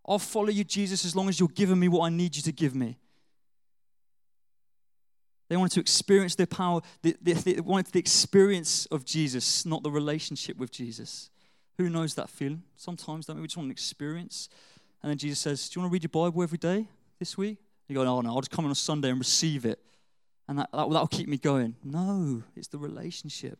I'll 0.06 0.18
follow 0.18 0.48
you, 0.48 0.64
Jesus, 0.64 1.04
as 1.04 1.14
long 1.14 1.28
as 1.28 1.38
you're 1.38 1.48
giving 1.48 1.78
me 1.78 1.88
what 1.88 2.06
I 2.06 2.08
need 2.08 2.34
you 2.36 2.42
to 2.42 2.52
give 2.52 2.74
me. 2.74 2.98
They 5.48 5.56
wanted 5.56 5.74
to 5.74 5.80
experience 5.80 6.34
their 6.34 6.46
power. 6.46 6.80
They, 7.02 7.14
they, 7.20 7.34
they, 7.34 7.60
wanted 7.60 7.92
the 7.92 7.98
experience 7.98 8.86
of 8.86 9.04
Jesus, 9.04 9.66
not 9.66 9.82
the 9.82 9.90
relationship 9.90 10.56
with 10.56 10.70
Jesus. 10.70 11.30
Who 11.76 11.90
knows 11.90 12.14
that 12.14 12.30
feeling? 12.30 12.62
Sometimes, 12.76 13.26
don't 13.26 13.36
we? 13.36 13.42
We 13.42 13.48
just 13.48 13.58
want 13.58 13.66
an 13.66 13.72
experience. 13.72 14.48
And 15.02 15.10
then 15.10 15.18
Jesus 15.18 15.40
says, 15.40 15.68
Do 15.68 15.78
you 15.78 15.82
want 15.82 15.90
to 15.90 15.92
read 15.92 16.02
your 16.04 16.08
Bible 16.08 16.42
every 16.42 16.58
day 16.58 16.86
this 17.18 17.36
week? 17.36 17.58
You 17.86 17.94
go, 17.94 18.02
Oh, 18.02 18.20
no, 18.22 18.30
I'll 18.30 18.40
just 18.40 18.50
come 18.50 18.64
on 18.64 18.70
a 18.70 18.74
Sunday 18.74 19.10
and 19.10 19.18
receive 19.18 19.66
it. 19.66 19.78
And 20.48 20.58
that, 20.58 20.70
that, 20.72 20.88
that'll 20.90 21.06
keep 21.06 21.28
me 21.28 21.36
going. 21.36 21.76
No, 21.84 22.42
it's 22.56 22.68
the 22.68 22.78
relationship. 22.78 23.58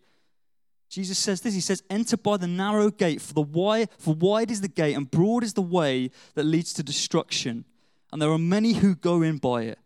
Jesus 0.92 1.18
says 1.18 1.40
this. 1.40 1.54
He 1.54 1.61
says, 1.62 1.82
Enter 1.88 2.18
by 2.18 2.37
the 2.37 2.46
narrow 2.46 2.90
gate, 2.90 3.22
for 3.22 3.32
the 3.32 3.40
wide, 3.40 3.88
for 3.96 4.14
wide 4.14 4.50
is 4.50 4.61
the 4.61 4.68
gate, 4.68 4.94
and 4.94 5.11
broad 5.11 5.42
is 5.42 5.54
the 5.54 5.62
way 5.62 6.11
that 6.34 6.44
leads 6.44 6.75
to 6.75 6.82
destruction. 6.82 7.64
And 8.12 8.20
there 8.20 8.30
are 8.30 8.37
many 8.37 8.75
who 8.75 8.94
go 8.94 9.22
in 9.22 9.38
by 9.38 9.62
it. 9.62 9.78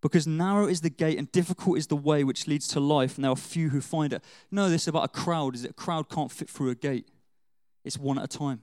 Because 0.00 0.26
narrow 0.26 0.66
is 0.66 0.80
the 0.80 0.88
gate 0.88 1.18
and 1.18 1.30
difficult 1.30 1.76
is 1.76 1.88
the 1.88 1.96
way 1.96 2.24
which 2.24 2.46
leads 2.46 2.68
to 2.68 2.80
life, 2.80 3.16
and 3.16 3.24
there 3.24 3.32
are 3.32 3.36
few 3.36 3.68
who 3.68 3.82
find 3.82 4.14
it. 4.14 4.24
No, 4.50 4.70
this 4.70 4.88
about 4.88 5.04
a 5.04 5.08
crowd 5.08 5.54
is 5.54 5.62
that 5.62 5.72
a 5.72 5.74
crowd 5.74 6.08
can't 6.08 6.32
fit 6.32 6.48
through 6.48 6.70
a 6.70 6.74
gate. 6.74 7.06
It's 7.84 7.98
one 7.98 8.18
at 8.18 8.24
a 8.24 8.38
time. 8.38 8.62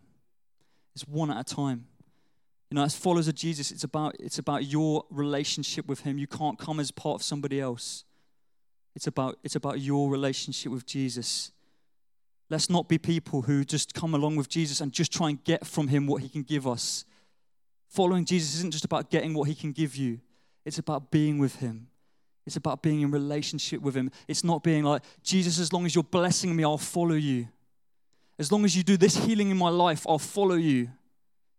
It's 0.96 1.08
one 1.08 1.30
at 1.30 1.40
a 1.40 1.56
time. 1.56 1.86
You 2.72 2.76
know, 2.76 2.84
as 2.84 2.96
followers 2.96 3.28
of 3.28 3.36
Jesus, 3.36 3.70
it's 3.70 3.84
about 3.84 4.16
it's 4.20 4.40
about 4.40 4.66
your 4.66 5.06
relationship 5.12 5.86
with 5.86 6.00
him. 6.00 6.18
You 6.18 6.26
can't 6.26 6.58
come 6.58 6.80
as 6.80 6.90
part 6.90 7.16
of 7.16 7.24
somebody 7.24 7.62
else. 7.62 8.04
It's 8.96 9.06
about 9.06 9.38
it's 9.44 9.56
about 9.56 9.80
your 9.80 10.10
relationship 10.10 10.72
with 10.72 10.88
Jesus. 10.88 11.52
Let's 12.54 12.70
not 12.70 12.88
be 12.88 13.00
people 13.00 13.42
who 13.42 13.66
just 13.66 13.96
come 13.96 14.14
along 14.14 14.36
with 14.36 14.48
Jesus 14.48 14.80
and 14.80 14.92
just 14.92 15.12
try 15.12 15.30
and 15.30 15.44
get 15.44 15.66
from 15.66 15.88
him 15.88 16.06
what 16.06 16.22
he 16.22 16.30
can 16.30 16.44
give 16.44 16.68
us. 16.68 17.04
Following 17.88 18.26
Jesus 18.26 18.54
isn't 18.58 18.70
just 18.70 18.86
about 18.86 19.10
getting 19.10 19.34
what 19.34 19.48
he 19.48 19.56
can 19.56 19.72
give 19.72 19.96
you, 19.96 20.20
it's 20.64 20.78
about 20.78 21.10
being 21.10 21.40
with 21.40 21.56
him. 21.56 21.88
It's 22.46 22.56
about 22.56 22.84
being 22.84 23.02
in 23.02 23.10
relationship 23.10 23.82
with 23.82 23.96
him. 23.96 24.12
It's 24.28 24.44
not 24.44 24.62
being 24.62 24.84
like, 24.84 25.02
Jesus, 25.24 25.58
as 25.58 25.74
long 25.74 25.88
as 25.88 25.96
you're 25.96 26.04
blessing 26.04 26.56
me, 26.56 26.64
I'll 26.64 26.78
follow 26.78 27.16
you. 27.16 27.48
As 28.38 28.52
long 28.52 28.66
as 28.66 28.78
you 28.78 28.84
do 28.84 28.98
this 28.98 29.18
healing 29.18 29.50
in 29.50 29.58
my 29.58 29.70
life, 29.70 30.06
I'll 30.08 30.20
follow 30.20 30.54
you. 30.54 30.90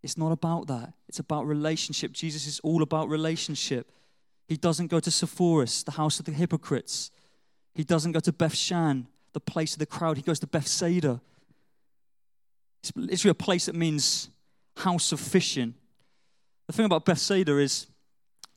It's 0.00 0.16
not 0.16 0.30
about 0.30 0.68
that. 0.68 0.92
It's 1.08 1.18
about 1.18 1.44
relationship. 1.48 2.12
Jesus 2.12 2.46
is 2.46 2.60
all 2.60 2.82
about 2.82 3.08
relationship. 3.08 3.90
He 4.46 4.56
doesn't 4.56 4.92
go 4.92 5.00
to 5.00 5.10
Sepphoris, 5.10 5.82
the 5.82 5.90
house 5.90 6.20
of 6.20 6.26
the 6.26 6.32
hypocrites. 6.32 7.10
He 7.74 7.82
doesn't 7.82 8.12
go 8.12 8.20
to 8.20 8.32
Beth 8.32 8.54
Shan, 8.54 9.08
the 9.34 9.40
place 9.40 9.74
of 9.74 9.78
the 9.78 9.86
crowd. 9.86 10.16
He 10.16 10.22
goes 10.22 10.40
to 10.40 10.46
Bethsaida. 10.46 11.20
It's 12.82 12.92
literally 12.96 13.30
a 13.30 13.34
place 13.34 13.66
that 13.66 13.74
means 13.74 14.30
house 14.76 15.12
of 15.12 15.20
fishing. 15.20 15.74
The 16.66 16.72
thing 16.72 16.86
about 16.86 17.04
Bethsaida 17.04 17.58
is 17.58 17.86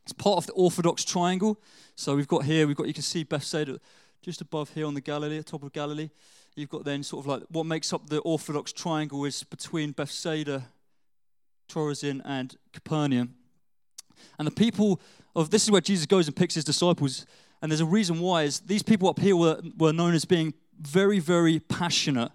it's 0.04 0.14
part 0.14 0.38
of 0.38 0.46
the 0.48 0.54
Orthodox 0.54 1.04
triangle. 1.04 1.60
So 1.96 2.16
we've 2.16 2.28
got 2.28 2.46
here, 2.46 2.66
we've 2.66 2.76
got, 2.76 2.88
you 2.88 2.94
can 2.94 3.04
see 3.04 3.24
Bethsaida 3.24 3.80
just 4.22 4.40
above 4.40 4.70
here 4.70 4.86
on 4.86 4.94
the 4.94 5.02
Galilee, 5.02 5.42
top 5.44 5.64
of 5.64 5.74
Galilee. 5.74 6.10
You've 6.56 6.70
got 6.70 6.86
then 6.86 7.04
sort 7.04 7.26
of 7.26 7.28
like 7.28 7.44
what 7.50 7.66
makes 7.66 7.92
up 7.94 8.10
the 8.10 8.20
Orthodox 8.20 8.72
triangle 8.72 9.26
is 9.26 9.44
between 9.44 9.92
Bethsaida, 9.92 10.68
Chorazin, 11.70 12.22
and 12.26 12.56
Capernaum. 12.74 13.36
And 14.40 14.48
the 14.48 14.52
people 14.52 15.00
of 15.36 15.50
this 15.50 15.64
is 15.64 15.72
where 15.72 15.82
Jesus 15.82 16.06
goes 16.06 16.28
and 16.28 16.36
picks 16.36 16.56
his 16.56 16.64
disciples. 16.64 17.26
And 17.62 17.72
there's 17.72 17.82
a 17.82 17.86
reason 17.86 18.20
why 18.20 18.44
is 18.44 18.60
these 18.62 18.84
people 18.84 19.08
up 19.10 19.20
here 19.20 19.36
were, 19.36 19.62
were 19.78 19.94
known 19.94 20.14
as 20.14 20.26
being 20.26 20.54
very, 20.80 21.20
very 21.20 21.60
passionate 21.60 22.32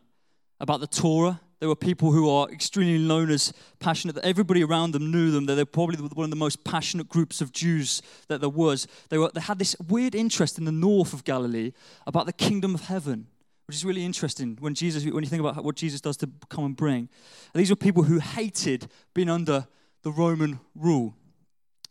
about 0.61 0.81
the 0.81 0.87
Torah. 0.87 1.41
There 1.61 1.69
were 1.69 1.77
people 1.77 2.11
who 2.11 2.29
are 2.29 2.51
extremely 2.51 2.99
known 2.99 3.31
as 3.31 3.53
passionate, 3.79 4.15
that 4.15 4.25
everybody 4.25 4.65
around 4.65 4.93
them 4.93 5.13
knew 5.13 5.31
them, 5.31 5.47
that 5.47 5.55
they're 5.55 5.65
probably 5.65 5.97
one 5.97 6.25
of 6.25 6.31
the 6.31 6.37
most 6.37 6.65
passionate 6.65 7.09
groups 7.09 7.41
of 7.41 7.53
Jews 7.53 8.03
that 8.29 8.41
there 8.41 8.51
was. 8.51 8.89
They, 9.11 9.19
were, 9.19 9.31
they 9.33 9.41
had 9.41 9.59
this 9.59 9.77
weird 9.89 10.15
interest 10.15 10.59
in 10.59 10.65
the 10.65 10.73
north 10.73 11.13
of 11.13 11.23
Galilee 11.23 11.73
about 12.07 12.27
the 12.27 12.33
kingdom 12.33 12.75
of 12.75 12.83
heaven, 12.83 13.29
which 13.67 13.77
is 13.77 13.85
really 13.85 14.05
interesting 14.05 14.57
when 14.61 14.75
Jesus, 14.75 15.05
when 15.05 15.23
you 15.23 15.31
think 15.31 15.41
about 15.41 15.63
what 15.63 15.77
Jesus 15.77 16.01
does 16.01 16.17
to 16.17 16.31
come 16.49 16.65
and 16.65 16.77
bring. 16.77 17.09
And 17.55 17.61
these 17.61 17.71
were 17.71 17.77
people 17.77 18.03
who 18.03 18.19
hated 18.19 18.89
being 19.15 19.31
under 19.31 19.69
the 20.03 20.11
Roman 20.11 20.59
rule. 20.75 21.15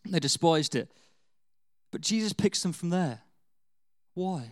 They 0.06 0.20
despised 0.20 0.76
it. 0.76 0.92
But 1.92 2.02
Jesus 2.02 2.34
picks 2.34 2.62
them 2.62 2.74
from 2.74 2.90
there. 2.90 3.22
Why? 4.16 4.52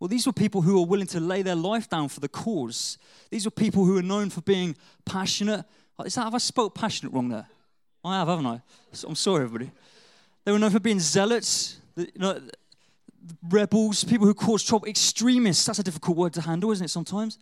Well, 0.00 0.08
these 0.08 0.26
were 0.26 0.32
people 0.32 0.62
who 0.62 0.80
were 0.80 0.86
willing 0.86 1.06
to 1.08 1.20
lay 1.20 1.42
their 1.42 1.54
life 1.54 1.88
down 1.88 2.08
for 2.08 2.20
the 2.20 2.28
cause. 2.28 2.96
These 3.30 3.44
were 3.44 3.50
people 3.50 3.84
who 3.84 3.94
were 3.94 4.02
known 4.02 4.30
for 4.30 4.40
being 4.40 4.74
passionate. 5.04 5.64
Oh, 5.98 6.04
is 6.04 6.14
that, 6.14 6.24
have 6.24 6.34
I 6.34 6.38
spoke 6.38 6.74
passionate 6.74 7.12
wrong 7.12 7.28
there? 7.28 7.46
I 8.02 8.18
have, 8.18 8.28
haven't 8.28 8.46
I? 8.46 8.62
I'm 9.06 9.14
sorry, 9.14 9.44
everybody. 9.44 9.70
They 10.44 10.52
were 10.52 10.58
known 10.58 10.70
for 10.70 10.80
being 10.80 11.00
zealots, 11.00 11.76
you 11.96 12.08
know, 12.16 12.40
rebels, 13.50 14.02
people 14.02 14.26
who 14.26 14.32
caused 14.32 14.66
trouble, 14.66 14.88
extremists. 14.88 15.66
That's 15.66 15.80
a 15.80 15.82
difficult 15.82 16.16
word 16.16 16.32
to 16.32 16.40
handle, 16.40 16.70
isn't 16.70 16.86
it, 16.86 16.88
sometimes? 16.88 17.38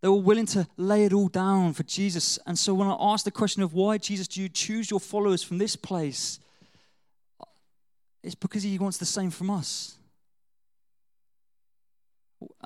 They 0.00 0.06
were 0.06 0.14
willing 0.14 0.46
to 0.46 0.68
lay 0.76 1.06
it 1.06 1.12
all 1.12 1.26
down 1.26 1.72
for 1.72 1.82
Jesus. 1.82 2.38
And 2.46 2.56
so 2.56 2.72
when 2.72 2.86
I 2.86 2.96
asked 3.00 3.24
the 3.24 3.32
question 3.32 3.64
of 3.64 3.74
why, 3.74 3.98
Jesus, 3.98 4.28
do 4.28 4.40
you 4.40 4.48
choose 4.48 4.92
your 4.92 5.00
followers 5.00 5.42
from 5.42 5.58
this 5.58 5.74
place? 5.74 6.38
It's 8.22 8.36
because 8.36 8.62
he 8.62 8.78
wants 8.78 8.98
the 8.98 9.06
same 9.06 9.30
from 9.32 9.50
us. 9.50 9.96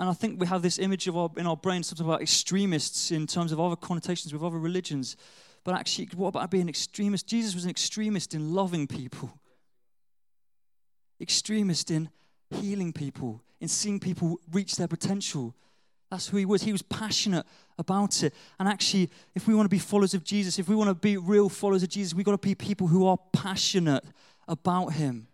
And 0.01 0.09
I 0.09 0.15
think 0.15 0.41
we 0.41 0.47
have 0.47 0.63
this 0.63 0.79
image 0.79 1.07
of 1.09 1.17
our, 1.19 1.29
in 1.37 1.47
our 1.47 1.59
brain, 1.59 1.83
something 1.83 2.07
about 2.07 2.23
extremists 2.23 3.11
in 3.11 3.27
terms 3.27 3.53
of 3.53 3.61
other 3.61 3.77
connotations 3.77 4.33
with 4.33 4.43
other 4.43 4.57
religions. 4.57 5.15
But 5.63 5.75
actually, 5.75 6.09
what 6.17 6.29
about 6.29 6.51
being 6.51 6.63
an 6.63 6.69
extremist? 6.71 7.27
Jesus 7.27 7.55
was 7.55 7.65
an 7.65 7.71
extremist 7.71 8.35
in 8.35 8.55
loving 8.55 8.87
people, 8.87 9.31
extremist 11.21 11.91
in 11.91 12.09
healing 12.49 12.95
people, 12.95 13.43
in 13.61 13.69
seeing 13.69 14.01
people 14.01 14.41
reach 14.51 14.77
their 14.77 14.89
potential. 14.89 15.55
That's 16.11 16.29
who 16.29 16.39
he 16.39 16.47
was. 16.47 16.63
He 16.63 16.73
was 16.73 16.81
passionate 16.81 17.45
about 17.79 18.23
it. 18.23 18.33
And 18.59 18.71
actually, 18.71 19.11
if 19.35 19.47
we 19.47 19.55
want 19.55 19.67
to 19.67 19.71
be 19.71 19.79
followers 19.79 20.15
of 20.15 20.25
Jesus, 20.25 20.59
if 20.59 20.67
we 20.67 20.77
want 20.77 20.89
to 20.89 20.95
be 20.95 21.19
real 21.19 21.51
followers 21.51 21.83
of 21.83 21.91
Jesus, 21.91 22.15
we've 22.15 22.25
got 22.25 22.33
to 22.33 22.39
be 22.39 22.55
people 22.55 22.87
who 22.87 23.07
are 23.07 23.19
passionate 23.35 24.05
about 24.49 24.95
him. 24.95 25.29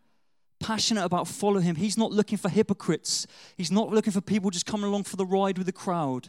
Passionate 0.58 1.04
about 1.04 1.28
following 1.28 1.64
him. 1.64 1.76
He's 1.76 1.98
not 1.98 2.12
looking 2.12 2.38
for 2.38 2.48
hypocrites. 2.48 3.26
He's 3.56 3.70
not 3.70 3.90
looking 3.90 4.12
for 4.12 4.20
people 4.20 4.50
just 4.50 4.66
coming 4.66 4.86
along 4.86 5.04
for 5.04 5.16
the 5.16 5.26
ride 5.26 5.58
with 5.58 5.66
the 5.66 5.72
crowd. 5.72 6.28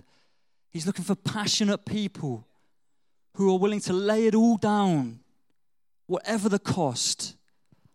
He's 0.69 0.85
looking 0.85 1.05
for 1.05 1.15
passionate 1.15 1.85
people 1.85 2.45
who 3.35 3.53
are 3.53 3.59
willing 3.59 3.79
to 3.81 3.93
lay 3.93 4.27
it 4.27 4.35
all 4.35 4.57
down, 4.57 5.19
whatever 6.07 6.49
the 6.49 6.59
cost. 6.59 7.35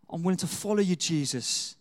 I'm 0.09 0.23
willing 0.23 0.39
to 0.39 0.47
follow 0.47 0.81
you, 0.81 0.97
Jesus. 0.97 1.77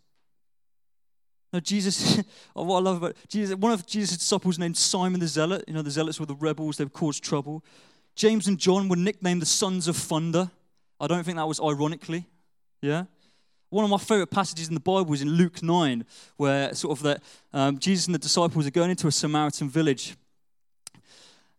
No, 1.54 1.60
Jesus, 1.60 2.22
oh, 2.56 2.64
what 2.64 2.78
I 2.78 2.82
love 2.82 2.98
about 2.98 3.16
Jesus, 3.28 3.56
one 3.56 3.72
of 3.72 3.86
Jesus' 3.86 4.18
disciples 4.18 4.58
named 4.58 4.78
Simon 4.78 5.20
the 5.20 5.28
Zealot. 5.28 5.64
You 5.68 5.74
know, 5.74 5.82
the 5.82 5.92
Zealots 5.92 6.20
were 6.20 6.26
the 6.26 6.36
rebels, 6.36 6.78
They've 6.78 6.92
caused 6.92 7.24
trouble. 7.24 7.64
James 8.16 8.48
and 8.48 8.58
John 8.58 8.90
were 8.90 8.96
nicknamed 8.96 9.42
the 9.42 9.46
sons 9.46 9.88
of 9.88 9.96
thunder. 9.96 10.52
I 11.00 11.08
don't 11.08 11.24
think 11.24 11.38
that 11.38 11.48
was 11.48 11.60
ironically. 11.60 12.26
Yeah? 12.82 13.06
One 13.72 13.86
of 13.86 13.90
my 13.90 13.98
favorite 13.98 14.28
passages 14.28 14.68
in 14.68 14.74
the 14.74 14.82
Bible 14.82 15.14
is 15.14 15.22
in 15.22 15.30
Luke 15.30 15.64
9, 15.64 16.06
where 16.36 16.74
sort 16.76 16.98
of 16.98 17.04
that 17.04 17.24
um, 17.54 17.80
Jesus 17.80 18.06
and 18.06 18.14
the 18.14 18.20
disciples 18.20 18.68
are 18.68 18.72
going 18.72 18.90
into 18.90 19.08
a 19.08 19.12
Samaritan 19.14 19.70
village. 19.70 20.18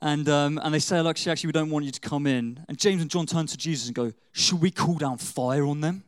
And, 0.02 0.28
um, 0.28 0.60
and 0.62 0.74
they 0.74 0.78
say, 0.78 1.00
like, 1.00 1.26
actually, 1.26 1.48
we 1.48 1.52
don't 1.52 1.70
want 1.70 1.86
you 1.86 1.90
to 1.90 2.00
come 2.00 2.26
in. 2.26 2.62
And 2.68 2.78
James 2.78 3.00
and 3.00 3.10
John 3.10 3.24
turn 3.24 3.46
to 3.46 3.56
Jesus 3.56 3.86
and 3.86 3.94
go, 3.94 4.12
Should 4.32 4.60
we 4.60 4.70
call 4.70 4.96
down 4.96 5.16
fire 5.16 5.64
on 5.64 5.80
them? 5.80 6.04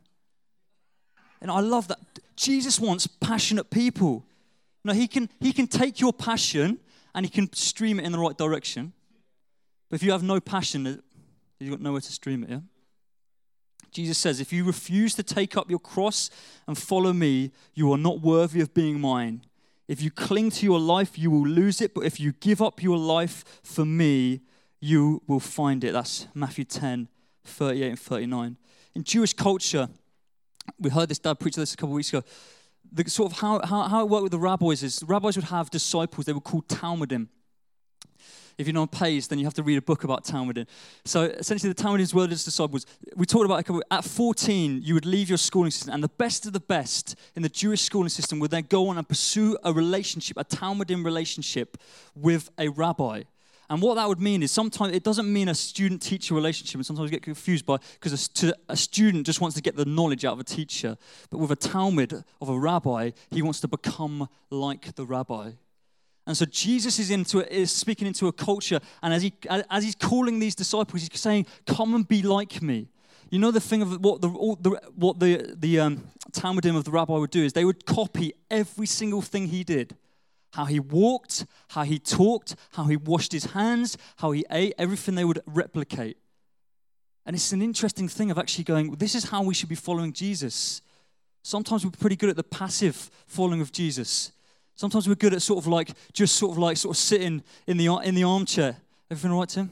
And 1.41 1.49
I 1.49 1.59
love 1.61 1.87
that. 1.87 1.97
Jesus 2.35 2.79
wants 2.79 3.07
passionate 3.07 3.71
people. 3.71 4.23
Now, 4.83 4.93
he 4.93 5.07
can, 5.07 5.27
he 5.39 5.51
can 5.51 5.65
take 5.65 5.99
your 5.99 6.13
passion 6.13 6.77
and 7.15 7.25
he 7.25 7.31
can 7.31 7.51
stream 7.53 7.99
it 7.99 8.05
in 8.05 8.11
the 8.11 8.19
right 8.19 8.37
direction. 8.37 8.93
But 9.89 9.95
if 9.95 10.03
you 10.03 10.11
have 10.11 10.21
no 10.21 10.39
passion, 10.39 11.01
you've 11.59 11.71
got 11.71 11.81
nowhere 11.81 12.01
to 12.01 12.11
stream 12.11 12.43
it, 12.43 12.49
yeah? 12.51 12.59
Jesus 13.95 14.17
says, 14.17 14.41
If 14.41 14.51
you 14.51 14.65
refuse 14.65 15.15
to 15.15 15.23
take 15.23 15.55
up 15.55 15.69
your 15.69 15.79
cross 15.79 16.29
and 16.67 16.77
follow 16.77 17.13
me, 17.13 17.51
you 17.73 17.93
are 17.93 17.97
not 17.97 18.19
worthy 18.19 18.59
of 18.59 18.73
being 18.73 18.99
mine. 18.99 19.45
If 19.87 20.01
you 20.01 20.11
cling 20.11 20.51
to 20.51 20.65
your 20.65 20.79
life, 20.79 21.17
you 21.17 21.31
will 21.31 21.47
lose 21.47 21.79
it. 21.79 21.93
But 21.93 22.01
if 22.01 22.19
you 22.19 22.33
give 22.33 22.61
up 22.61 22.83
your 22.83 22.97
life 22.97 23.45
for 23.63 23.85
me, 23.85 24.41
you 24.81 25.21
will 25.27 25.39
find 25.39 25.81
it. 25.85 25.93
That's 25.93 26.27
Matthew 26.33 26.65
10, 26.65 27.07
38 27.45 27.87
and 27.87 27.99
39. 27.99 28.57
In 28.95 29.03
Jewish 29.05 29.33
culture, 29.33 29.87
we 30.77 30.89
heard 30.89 31.07
this 31.07 31.19
dad 31.19 31.39
preach 31.39 31.55
this 31.55 31.73
a 31.73 31.77
couple 31.77 31.93
of 31.93 31.95
weeks 31.95 32.09
ago. 32.09 32.23
The 32.91 33.09
sort 33.09 33.31
of 33.31 33.39
how, 33.39 33.61
how, 33.65 33.83
how 33.83 34.01
it 34.01 34.09
worked 34.09 34.23
with 34.23 34.33
the 34.33 34.39
rabbis 34.39 34.83
is 34.83 34.97
the 34.97 35.05
rabbis 35.05 35.37
would 35.37 35.45
have 35.45 35.69
disciples, 35.69 36.25
they 36.25 36.33
were 36.33 36.41
called 36.41 36.67
Talmudim. 36.67 37.29
If 38.57 38.67
you're 38.67 38.73
not 38.73 38.91
pays, 38.91 39.27
then 39.27 39.39
you 39.39 39.45
have 39.45 39.53
to 39.55 39.63
read 39.63 39.77
a 39.77 39.81
book 39.81 40.03
about 40.03 40.23
Talmudim. 40.23 40.67
So 41.03 41.23
essentially, 41.23 41.71
the 41.71 41.81
Talmudim's 41.81 42.13
were 42.13 42.27
his 42.27 42.45
disciples. 42.45 42.85
We 43.15 43.25
talked 43.25 43.45
about 43.45 43.69
it 43.69 43.83
at 43.91 44.05
14, 44.05 44.81
you 44.83 44.93
would 44.93 45.05
leave 45.05 45.29
your 45.29 45.37
schooling 45.37 45.71
system, 45.71 45.93
and 45.93 46.03
the 46.03 46.09
best 46.09 46.45
of 46.45 46.53
the 46.53 46.59
best 46.59 47.15
in 47.35 47.41
the 47.41 47.49
Jewish 47.49 47.81
schooling 47.81 48.09
system 48.09 48.39
would 48.39 48.51
then 48.51 48.65
go 48.69 48.87
on 48.87 48.97
and 48.97 49.07
pursue 49.07 49.57
a 49.63 49.73
relationship, 49.73 50.37
a 50.37 50.45
Talmudim 50.45 51.03
relationship 51.03 51.77
with 52.15 52.49
a 52.57 52.69
rabbi. 52.69 53.23
And 53.69 53.81
what 53.81 53.95
that 53.95 54.07
would 54.07 54.21
mean 54.21 54.43
is 54.43 54.51
sometimes 54.51 54.95
it 54.95 55.03
doesn't 55.03 55.31
mean 55.31 55.49
a 55.49 55.55
student 55.55 56.01
teacher 56.01 56.35
relationship, 56.35 56.75
and 56.75 56.85
sometimes 56.85 57.09
we 57.09 57.11
get 57.11 57.23
confused 57.23 57.65
by 57.65 57.77
because 57.99 58.43
a, 58.43 58.53
a, 58.69 58.77
student 58.77 59.25
just 59.25 59.41
wants 59.41 59.55
to 59.55 59.61
get 59.61 59.75
the 59.75 59.85
knowledge 59.85 60.23
out 60.23 60.33
of 60.33 60.39
a 60.39 60.43
teacher. 60.43 60.97
But 61.31 61.39
with 61.39 61.51
a 61.51 61.55
Talmud 61.55 62.23
of 62.41 62.49
a 62.49 62.57
rabbi, 62.57 63.11
he 63.31 63.41
wants 63.41 63.59
to 63.61 63.67
become 63.67 64.29
like 64.51 64.95
the 64.95 65.05
rabbi. 65.05 65.53
And 66.27 66.35
so 66.35 66.45
Jesus 66.45 66.97
is, 66.97 67.11
into 67.11 67.39
is 67.53 67.71
speaking 67.71 68.07
into 68.07 68.27
a 68.27 68.33
culture, 68.33 68.79
and 69.03 69.13
as, 69.13 69.21
he, 69.21 69.33
as 69.69 69.83
he's 69.83 69.95
calling 69.95 70.39
these 70.39 70.55
disciples, 70.55 71.03
he's 71.03 71.19
saying, 71.19 71.45
Come 71.67 71.93
and 71.93 72.07
be 72.07 72.23
like 72.23 72.61
me. 72.61 72.87
You 73.29 73.39
know 73.39 73.51
the 73.51 73.59
thing 73.59 73.81
of 73.81 74.03
what 74.03 74.21
the, 74.21 74.29
the 74.29 74.81
what 74.95 75.19
the, 75.19 75.55
the 75.57 75.79
um, 75.79 76.03
Talmudim 76.31 76.75
of 76.75 76.83
the 76.83 76.91
rabbi 76.91 77.17
would 77.17 77.31
do 77.31 77.43
is 77.43 77.53
they 77.53 77.65
would 77.65 77.85
copy 77.85 78.33
every 78.49 78.85
single 78.85 79.21
thing 79.21 79.47
he 79.47 79.63
did 79.63 79.95
how 80.55 80.63
he 80.63 80.79
walked, 80.79 81.45
how 81.69 81.83
he 81.83 81.99
talked, 81.99 82.55
how 82.71 82.85
he 82.85 82.95
washed 82.95 83.33
his 83.33 83.45
hands, 83.45 83.97
how 84.17 84.31
he 84.31 84.45
ate, 84.49 84.73
everything 84.77 85.15
they 85.15 85.25
would 85.25 85.41
replicate. 85.45 86.17
And 87.25 87.35
it's 87.35 87.51
an 87.51 87.61
interesting 87.61 88.07
thing 88.07 88.31
of 88.31 88.37
actually 88.37 88.63
going, 88.63 88.91
this 88.93 89.15
is 89.15 89.25
how 89.25 89.43
we 89.43 89.53
should 89.53 89.67
be 89.67 89.75
following 89.75 90.13
Jesus. 90.13 90.81
Sometimes 91.43 91.83
we're 91.83 91.91
pretty 91.91 92.15
good 92.15 92.29
at 92.29 92.37
the 92.37 92.43
passive 92.43 93.11
following 93.27 93.59
of 93.59 93.73
Jesus. 93.73 94.31
Sometimes 94.75 95.07
we're 95.07 95.15
good 95.15 95.33
at 95.33 95.41
sort 95.41 95.63
of 95.63 95.67
like, 95.67 95.91
just 96.13 96.35
sort 96.35 96.51
of 96.51 96.57
like, 96.57 96.77
sort 96.77 96.95
of 96.95 96.97
sitting 96.97 97.43
in 97.67 97.77
the, 97.77 97.87
in 98.03 98.15
the 98.15 98.23
armchair. 98.23 98.77
Everything 99.09 99.31
all 99.31 99.39
right, 99.39 99.49
Tim? 99.49 99.69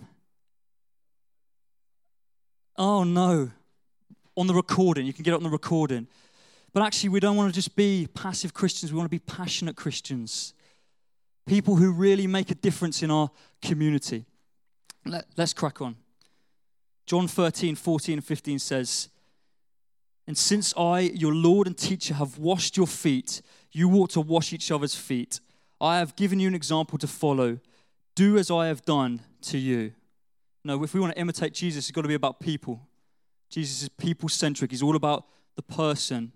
Oh, 2.78 3.04
no. 3.04 3.52
On 4.36 4.48
the 4.48 4.54
recording. 4.54 5.06
You 5.06 5.14
can 5.14 5.24
get 5.24 5.32
it 5.32 5.38
on 5.38 5.44
the 5.44 5.50
recording. 5.50 6.08
But 6.74 6.84
actually, 6.84 7.10
we 7.10 7.20
don't 7.20 7.36
want 7.36 7.54
to 7.54 7.56
just 7.56 7.76
be 7.76 8.08
passive 8.14 8.54
Christians. 8.54 8.92
We 8.92 8.98
want 8.98 9.06
to 9.06 9.16
be 9.16 9.20
passionate 9.20 9.76
Christians 9.76 10.54
people 11.46 11.76
who 11.76 11.92
really 11.92 12.28
make 12.28 12.52
a 12.52 12.56
difference 12.56 13.04
in 13.04 13.12
our 13.12 13.30
community. 13.62 14.26
Let, 15.06 15.26
us 15.38 15.54
crack 15.54 15.82
on. 15.82 15.96
John 17.06 17.28
13, 17.28 17.76
14, 17.76 18.14
and 18.14 18.26
15 18.26 18.60
says, 18.60 19.10
And 20.26 20.38
since 20.38 20.74
I, 20.78 21.02
your 21.02 21.34
Lord 21.34 21.68
and 21.68 21.78
teacher, 21.78 22.14
have 22.14 22.38
washed 22.38 22.78
your 22.78 22.88
feet, 22.88 23.42
you 23.72 23.92
ought 23.96 24.12
to 24.12 24.22
wash 24.22 24.54
each 24.54 24.72
other's 24.72 24.96
feet. 24.96 25.40
I 25.82 26.00
have 26.00 26.16
given 26.16 26.40
you 26.40 26.48
an 26.48 26.56
example 26.56 26.98
to 27.00 27.08
follow. 27.08 27.60
Do 28.16 28.38
as 28.38 28.50
I 28.50 28.68
have 28.68 28.86
done 28.86 29.22
to 29.44 29.58
you. 29.58 29.94
No, 30.64 30.82
if 30.84 30.94
we 30.94 31.00
want 31.00 31.14
to 31.14 31.20
imitate 31.20 31.54
Jesus, 31.54 31.86
it's 31.86 31.92
got 31.92 32.04
to 32.04 32.08
be 32.08 32.14
about 32.14 32.40
people. 32.40 32.80
Jesus 33.50 33.84
is 33.84 33.90
people 33.90 34.30
centric, 34.30 34.72
he's 34.72 34.82
all 34.82 34.96
about 34.96 35.26
the 35.56 35.62
person. 35.62 36.32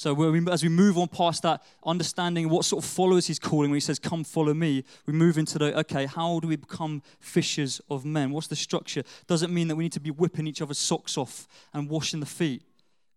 So 0.00 0.12
as 0.48 0.62
we 0.62 0.70
move 0.70 0.96
on 0.96 1.08
past 1.08 1.42
that, 1.42 1.62
understanding 1.84 2.48
what 2.48 2.64
sort 2.64 2.82
of 2.82 2.88
followers 2.90 3.26
he's 3.26 3.38
calling 3.38 3.70
when 3.70 3.76
he 3.76 3.82
says, 3.82 3.98
Come 3.98 4.24
follow 4.24 4.54
me, 4.54 4.82
we 5.04 5.12
move 5.12 5.36
into 5.36 5.58
the, 5.58 5.78
okay, 5.80 6.06
how 6.06 6.40
do 6.40 6.48
we 6.48 6.56
become 6.56 7.02
fishers 7.20 7.82
of 7.90 8.06
men? 8.06 8.30
What's 8.30 8.46
the 8.46 8.56
structure? 8.56 9.02
Does 9.26 9.42
it 9.42 9.50
mean 9.50 9.68
that 9.68 9.76
we 9.76 9.84
need 9.84 9.92
to 9.92 10.00
be 10.00 10.10
whipping 10.10 10.46
each 10.46 10.62
other's 10.62 10.78
socks 10.78 11.18
off 11.18 11.46
and 11.74 11.86
washing 11.90 12.20
the 12.20 12.26
feet? 12.26 12.62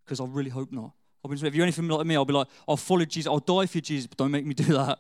Because 0.03 0.19
I 0.19 0.25
really 0.25 0.49
hope 0.49 0.71
not. 0.71 0.91
I'll 1.23 1.31
be, 1.31 1.47
If 1.47 1.55
you're 1.55 1.63
anything 1.63 1.87
like 1.87 2.05
me, 2.05 2.15
I'll 2.15 2.25
be 2.25 2.33
like, 2.33 2.47
I'll 2.67 2.77
follow 2.77 3.05
Jesus, 3.05 3.29
I'll 3.29 3.39
die 3.39 3.65
for 3.65 3.79
Jesus, 3.79 4.07
but 4.07 4.17
don't 4.17 4.31
make 4.31 4.45
me 4.45 4.53
do 4.53 4.73
that. 4.73 4.99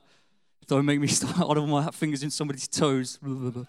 Don't 0.67 0.85
make 0.85 0.99
me 0.99 1.07
start, 1.19 1.37
I 1.37 1.43
want 1.43 1.69
my 1.69 1.91
fingers 1.91 2.23
in 2.23 2.29
somebody's 2.29 2.67
toes. 2.67 3.19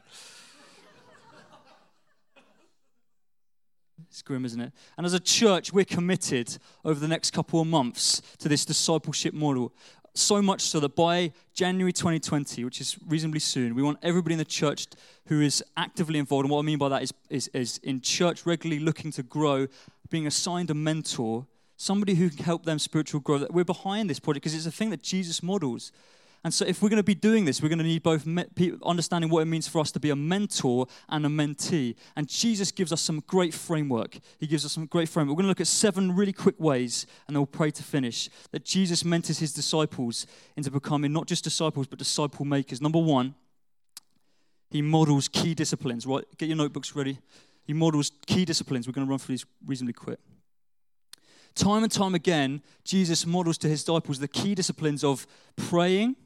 It's 4.15 4.23
grim, 4.23 4.45
isn't 4.45 4.61
it? 4.61 4.73
And 4.97 5.05
as 5.05 5.13
a 5.13 5.19
church, 5.19 5.73
we're 5.73 5.85
committed 5.85 6.57
over 6.85 7.01
the 7.01 7.09
next 7.09 7.33
couple 7.33 7.61
of 7.61 7.67
months 7.67 8.23
to 8.39 8.49
this 8.49 8.65
discipleship 8.65 9.35
model. 9.35 9.73
So 10.17 10.41
much 10.41 10.61
so 10.61 10.79
that 10.79 10.95
by 10.95 11.33
January 11.55 11.93
2020, 11.93 12.65
which 12.65 12.81
is 12.81 12.97
reasonably 13.09 13.41
soon, 13.41 13.75
we 13.75 13.83
want 13.83 13.99
everybody 14.01 14.35
in 14.35 14.39
the 14.39 14.45
church 14.45 14.87
who 15.27 15.41
is 15.41 15.63
actively 15.77 16.21
involved. 16.21 16.45
And 16.45 16.53
what 16.53 16.61
I 16.61 16.63
mean 16.63 16.79
by 16.79 16.89
that 16.89 17.03
is, 17.03 17.13
is, 17.31 17.49
is 17.49 17.79
in 17.79 18.01
church, 18.01 18.47
regularly 18.47 18.81
looking 18.81 19.11
to 19.13 19.25
grow, 19.25 19.67
being 20.11 20.29
assigned 20.29 20.71
a 20.71 20.75
mentor, 20.75 21.47
somebody 21.77 22.15
who 22.15 22.31
can 22.31 22.45
help 22.45 22.65
them 22.65 22.79
spiritual 22.79 23.21
growth. 23.21 23.51
We're 23.51 23.65
behind 23.65 24.09
this 24.09 24.21
project 24.21 24.45
because 24.45 24.55
it's 24.55 24.67
a 24.67 24.71
thing 24.71 24.91
that 24.91 25.03
Jesus 25.03 25.43
models. 25.43 25.91
And 26.45 26.53
so, 26.53 26.67
if 26.67 26.83
we're 26.83 26.91
going 26.91 26.99
to 26.99 27.03
be 27.03 27.15
doing 27.15 27.47
this, 27.47 27.63
we're 27.63 27.71
going 27.71 27.79
to 27.79 27.85
need 27.85 28.03
both 28.03 28.27
understanding 28.85 29.31
what 29.31 29.41
it 29.41 29.47
means 29.47 29.67
for 29.67 29.81
us 29.81 29.91
to 29.93 30.01
be 30.01 30.11
a 30.11 30.17
mentor 30.17 30.87
and 31.09 31.25
a 31.25 31.29
mentee. 31.31 31.97
And 32.17 32.29
Jesus 32.29 32.71
gives 32.71 32.93
us 32.93 33.01
some 33.01 33.21
great 33.27 33.55
framework. 33.55 34.19
He 34.39 34.47
gives 34.47 34.67
us 34.67 34.73
some 34.73 34.85
great 34.85 35.09
framework. 35.09 35.37
We're 35.37 35.43
going 35.43 35.47
to 35.47 35.53
look 35.53 35.63
at 35.63 35.67
seven 35.67 36.15
really 36.15 36.35
quick 36.35 36.61
ways, 36.61 37.07
and 37.27 37.35
then 37.35 37.41
we'll 37.41 37.47
pray 37.47 37.71
to 37.71 37.83
finish, 37.83 38.29
that 38.51 38.65
Jesus 38.67 39.07
mentors 39.07 39.39
his 39.39 39.55
disciples 39.55 40.27
into 40.55 40.71
becoming 40.71 41.15
not 41.15 41.27
just 41.27 41.45
disciples, 41.45 41.87
but 41.87 41.99
disciple 41.99 42.45
makers. 42.45 42.83
Number 42.83 42.99
one, 42.99 43.35
he 44.71 44.83
models 44.83 45.29
key 45.29 45.55
disciplines. 45.55 46.05
Right? 46.05 46.25
Get 46.37 46.49
your 46.49 46.59
notebooks 46.59 46.95
ready. 46.95 47.19
He 47.67 47.73
models 47.73 48.13
key 48.27 48.45
disciplines. 48.45 48.87
We're 48.87 48.93
going 48.93 49.07
to 49.07 49.11
run 49.11 49.19
through 49.19 49.35
these 49.35 49.47
reasonably 49.65 49.95
quick. 49.95 50.19
Time 51.55 51.85
and 51.85 51.93
time 51.93 52.15
again, 52.15 52.61
Jesus 52.85 53.25
models 53.25 53.57
to 53.59 53.69
his 53.69 53.85
disciples 53.85 54.19
the 54.19 54.29
key 54.29 54.55
disciplines 54.55 55.05
of 55.05 55.27
praying, 55.57 56.17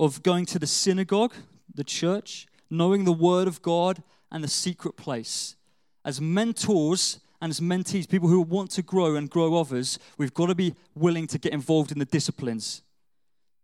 of 0.00 0.22
going 0.22 0.46
to 0.46 0.58
the 0.58 0.66
synagogue, 0.66 1.34
the 1.72 1.84
church, 1.84 2.46
knowing 2.70 3.04
the 3.04 3.12
word 3.12 3.46
of 3.46 3.60
God, 3.60 4.02
and 4.32 4.42
the 4.42 4.48
secret 4.48 4.96
place. 4.96 5.56
As 6.04 6.20
mentors 6.20 7.20
and 7.40 7.50
as 7.50 7.60
mentees, 7.60 8.08
people 8.08 8.28
who 8.28 8.40
want 8.40 8.70
to 8.72 8.82
grow 8.82 9.16
and 9.16 9.28
grow 9.28 9.56
others, 9.56 9.98
we've 10.16 10.32
got 10.32 10.46
to 10.46 10.54
be 10.54 10.74
willing 10.94 11.26
to 11.26 11.38
get 11.38 11.52
involved 11.52 11.92
in 11.92 11.98
the 11.98 12.06
disciplines. 12.06 12.82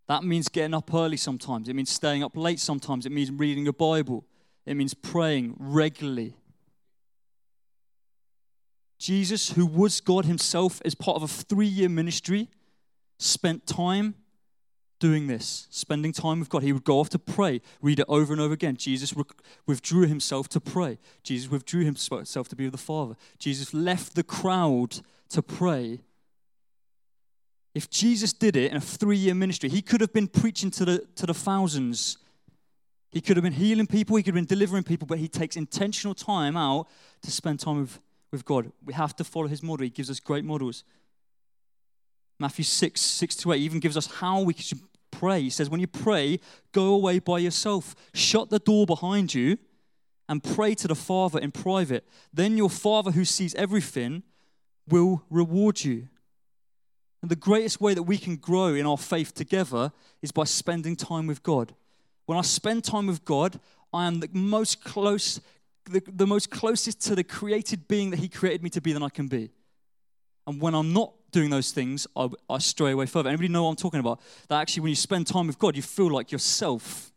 That 0.09 0.25
means 0.25 0.49
getting 0.49 0.75
up 0.75 0.93
early 0.93 1.16
sometimes. 1.16 1.69
It 1.69 1.75
means 1.75 1.90
staying 1.90 2.23
up 2.23 2.37
late 2.37 2.61
sometimes. 2.61 3.07
It 3.07 3.12
means 3.12 3.31
reading 3.31 3.64
your 3.64 3.73
Bible. 3.73 4.25
It 4.66 4.75
means 4.75 4.93
praying 4.93 5.57
regularly. 5.59 6.35
Jesus, 8.99 9.52
who 9.52 9.64
was 9.64 10.00
God 10.00 10.26
himself 10.26 10.83
as 10.85 10.95
part 10.95 11.16
of 11.16 11.23
a 11.23 11.28
three 11.28 11.66
year 11.66 11.88
ministry, 11.88 12.49
spent 13.19 13.66
time 13.66 14.14
doing 14.98 15.26
this, 15.26 15.66
spending 15.70 16.12
time 16.12 16.40
with 16.40 16.48
God. 16.48 16.62
He 16.62 16.72
would 16.72 16.84
go 16.84 17.00
off 17.00 17.08
to 17.10 17.18
pray, 17.18 17.60
read 17.82 18.00
it 18.00 18.06
over 18.08 18.32
and 18.32 18.40
over 18.40 18.54
again. 18.54 18.76
Jesus 18.76 19.14
withdrew 19.66 20.06
himself 20.06 20.48
to 20.50 20.60
pray. 20.60 20.98
Jesus 21.22 21.50
withdrew 21.50 21.84
himself 21.84 22.48
to 22.48 22.56
be 22.56 22.64
with 22.64 22.72
the 22.72 22.78
Father. 22.78 23.14
Jesus 23.38 23.74
left 23.74 24.14
the 24.14 24.22
crowd 24.22 25.00
to 25.30 25.42
pray. 25.42 26.00
If 27.74 27.90
Jesus 27.90 28.32
did 28.32 28.56
it 28.56 28.70
in 28.70 28.76
a 28.78 28.80
three 28.80 29.18
year 29.18 29.34
ministry, 29.34 29.68
he 29.68 29.82
could 29.82 30.00
have 30.00 30.12
been 30.12 30.28
preaching 30.28 30.70
to 30.72 30.84
the, 30.84 31.06
to 31.16 31.26
the 31.26 31.34
thousands. 31.34 32.16
He 33.10 33.20
could 33.20 33.36
have 33.36 33.44
been 33.44 33.52
healing 33.52 33.86
people, 33.86 34.16
he 34.16 34.22
could 34.22 34.34
have 34.34 34.46
been 34.46 34.58
delivering 34.58 34.82
people, 34.82 35.06
but 35.06 35.18
he 35.18 35.28
takes 35.28 35.56
intentional 35.56 36.14
time 36.14 36.56
out 36.56 36.88
to 37.22 37.30
spend 37.30 37.60
time 37.60 37.80
with, 37.80 38.00
with 38.30 38.44
God. 38.44 38.72
We 38.84 38.94
have 38.94 39.14
to 39.16 39.24
follow 39.24 39.46
his 39.46 39.62
model. 39.62 39.84
He 39.84 39.90
gives 39.90 40.10
us 40.10 40.20
great 40.20 40.44
models. 40.44 40.84
Matthew 42.38 42.64
6, 42.64 43.00
6 43.00 43.37
to 43.37 43.52
8 43.52 43.61
even 43.61 43.81
gives 43.81 43.96
us 43.96 44.07
how 44.07 44.40
we 44.42 44.55
should 44.55 44.81
pray. 45.11 45.42
He 45.42 45.51
says, 45.51 45.70
when 45.70 45.81
you 45.81 45.87
pray, 45.87 46.40
go 46.72 46.94
away 46.94 47.18
by 47.18 47.38
yourself, 47.38 47.94
shut 48.12 48.51
the 48.51 48.59
door 48.59 48.87
behind 48.87 49.35
you, 49.35 49.59
and 50.29 50.42
pray 50.42 50.75
to 50.75 50.88
the 50.88 50.94
Father 50.94 51.38
in 51.38 51.53
private. 51.53 52.07
Then 52.33 52.57
your 52.57 52.70
Father 52.70 53.12
who 53.12 53.25
sees 53.25 53.55
everything 53.55 54.22
will 54.88 55.22
reward 55.31 55.85
you. 55.85 56.09
And 57.22 57.31
the 57.31 57.37
greatest 57.37 57.81
way 57.81 57.94
that 57.94 58.03
we 58.03 58.18
can 58.18 58.37
grow 58.37 58.75
in 58.75 58.87
our 58.87 58.99
faith 58.99 59.35
together 59.35 59.92
is 60.22 60.33
by 60.33 60.44
spending 60.44 60.96
time 60.96 61.27
with 61.27 61.42
God. 61.42 61.75
When 62.27 62.38
I 62.38 62.42
spend 62.42 62.85
time 62.85 63.07
with 63.07 63.25
God, 63.25 63.59
I 63.92 64.07
am 64.07 64.20
the 64.20 64.29
most 64.33 64.85
close, 64.85 65.40
the, 65.87 66.03
the 66.07 66.27
most 66.27 66.51
closest 66.51 67.01
to 67.03 67.14
the 67.14 67.25
created 67.25 67.88
being 67.88 68.11
that 68.11 68.18
He 68.18 68.29
created 68.29 68.62
me 68.62 68.70
to 68.70 68.81
be 68.81 68.92
than 68.92 69.03
I 69.03 69.09
can 69.09 69.29
be. 69.29 69.51
And 70.46 70.61
when 70.61 70.75
I'm 70.75 70.92
not 70.92 71.12
doing 71.37 71.51
those 71.51 71.70
things, 71.70 72.07
I, 72.16 72.31
I 72.49 72.57
stray 72.57 72.92
away 72.92 73.05
further. 73.05 73.29
Anybody 73.29 73.49
know 73.49 73.64
what 73.64 73.70
I'm 73.70 73.77
talking 73.77 74.01
about? 74.01 74.22
That 74.49 74.59
actually, 74.62 74.85
when 74.85 74.88
you 74.88 74.96
spend 74.96 75.27
time 75.27 75.46
with 75.46 75.59
God, 75.59 75.77
you 75.77 75.83
feel 75.83 76.11
like 76.11 76.33
yourself. 76.33 77.12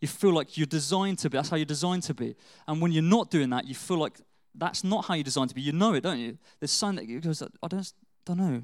You 0.00 0.08
feel 0.08 0.32
like 0.32 0.56
you're 0.56 0.66
designed 0.66 1.18
to 1.18 1.28
be. 1.28 1.36
That's 1.36 1.50
how 1.50 1.56
you're 1.56 1.66
designed 1.66 2.04
to 2.04 2.14
be. 2.14 2.36
And 2.66 2.80
when 2.80 2.90
you're 2.90 3.02
not 3.02 3.30
doing 3.30 3.50
that, 3.50 3.66
you 3.66 3.74
feel 3.74 3.98
like 3.98 4.18
that's 4.54 4.82
not 4.82 5.04
how 5.04 5.12
you're 5.12 5.24
designed 5.24 5.50
to 5.50 5.54
be. 5.54 5.60
You 5.60 5.72
know 5.72 5.92
it, 5.92 6.00
don't 6.00 6.18
you? 6.18 6.38
There's 6.58 6.70
something 6.70 7.06
that 7.06 7.20
goes, 7.22 7.42
I 7.42 7.68
don't, 7.68 7.92
don't 8.24 8.38
know. 8.38 8.62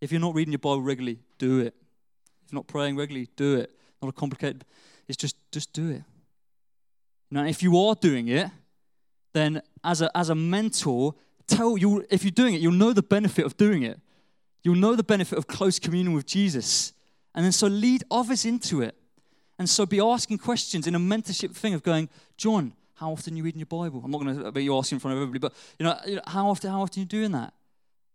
If 0.00 0.10
you're 0.10 0.20
not 0.20 0.34
reading 0.34 0.50
your 0.50 0.58
Bible 0.58 0.82
regularly, 0.82 1.20
do 1.38 1.60
it. 1.60 1.74
If 2.44 2.50
you're 2.50 2.58
not 2.58 2.66
praying 2.66 2.96
regularly, 2.96 3.28
do 3.36 3.54
it. 3.54 3.70
Not 4.02 4.08
a 4.08 4.12
complicated. 4.12 4.64
It's 5.06 5.16
just 5.16 5.36
just 5.52 5.72
do 5.72 5.90
it. 5.90 6.02
Now, 7.30 7.44
if 7.46 7.62
you 7.62 7.78
are 7.78 7.94
doing 7.94 8.26
it, 8.26 8.50
then 9.32 9.62
as 9.84 10.02
a 10.02 10.10
as 10.16 10.28
a 10.28 10.34
mentor, 10.34 11.14
tell 11.46 11.76
you 11.76 12.04
if 12.10 12.24
you're 12.24 12.30
doing 12.30 12.54
it, 12.54 12.60
you'll 12.60 12.72
know 12.72 12.92
the 12.92 13.02
benefit 13.02 13.44
of 13.44 13.56
doing 13.56 13.82
it. 13.82 14.00
You'll 14.62 14.76
know 14.76 14.96
the 14.96 15.04
benefit 15.04 15.38
of 15.38 15.46
close 15.46 15.78
communion 15.78 16.14
with 16.14 16.26
Jesus. 16.26 16.92
And 17.34 17.44
then 17.44 17.52
so 17.52 17.66
lead 17.66 18.04
others 18.10 18.44
into 18.44 18.80
it. 18.80 18.96
And 19.58 19.68
so 19.68 19.86
be 19.86 20.00
asking 20.00 20.38
questions 20.38 20.86
in 20.86 20.94
a 20.94 20.98
mentorship 20.98 21.52
thing 21.52 21.74
of 21.74 21.82
going, 21.82 22.08
John, 22.36 22.72
how 22.94 23.12
often 23.12 23.34
are 23.34 23.36
you 23.36 23.42
reading 23.44 23.60
your 23.60 23.66
Bible? 23.66 24.02
I'm 24.04 24.10
not 24.10 24.20
going 24.22 24.42
to 24.42 24.52
be 24.52 24.68
asking 24.68 24.96
in 24.96 25.00
front 25.00 25.16
of 25.16 25.22
everybody, 25.22 25.38
but 25.38 25.52
you 25.78 25.84
know, 25.84 26.20
how 26.26 26.48
often 26.48 26.70
how 26.70 26.82
often 26.82 27.00
are 27.00 27.02
you 27.02 27.06
doing 27.06 27.32
that? 27.32 27.52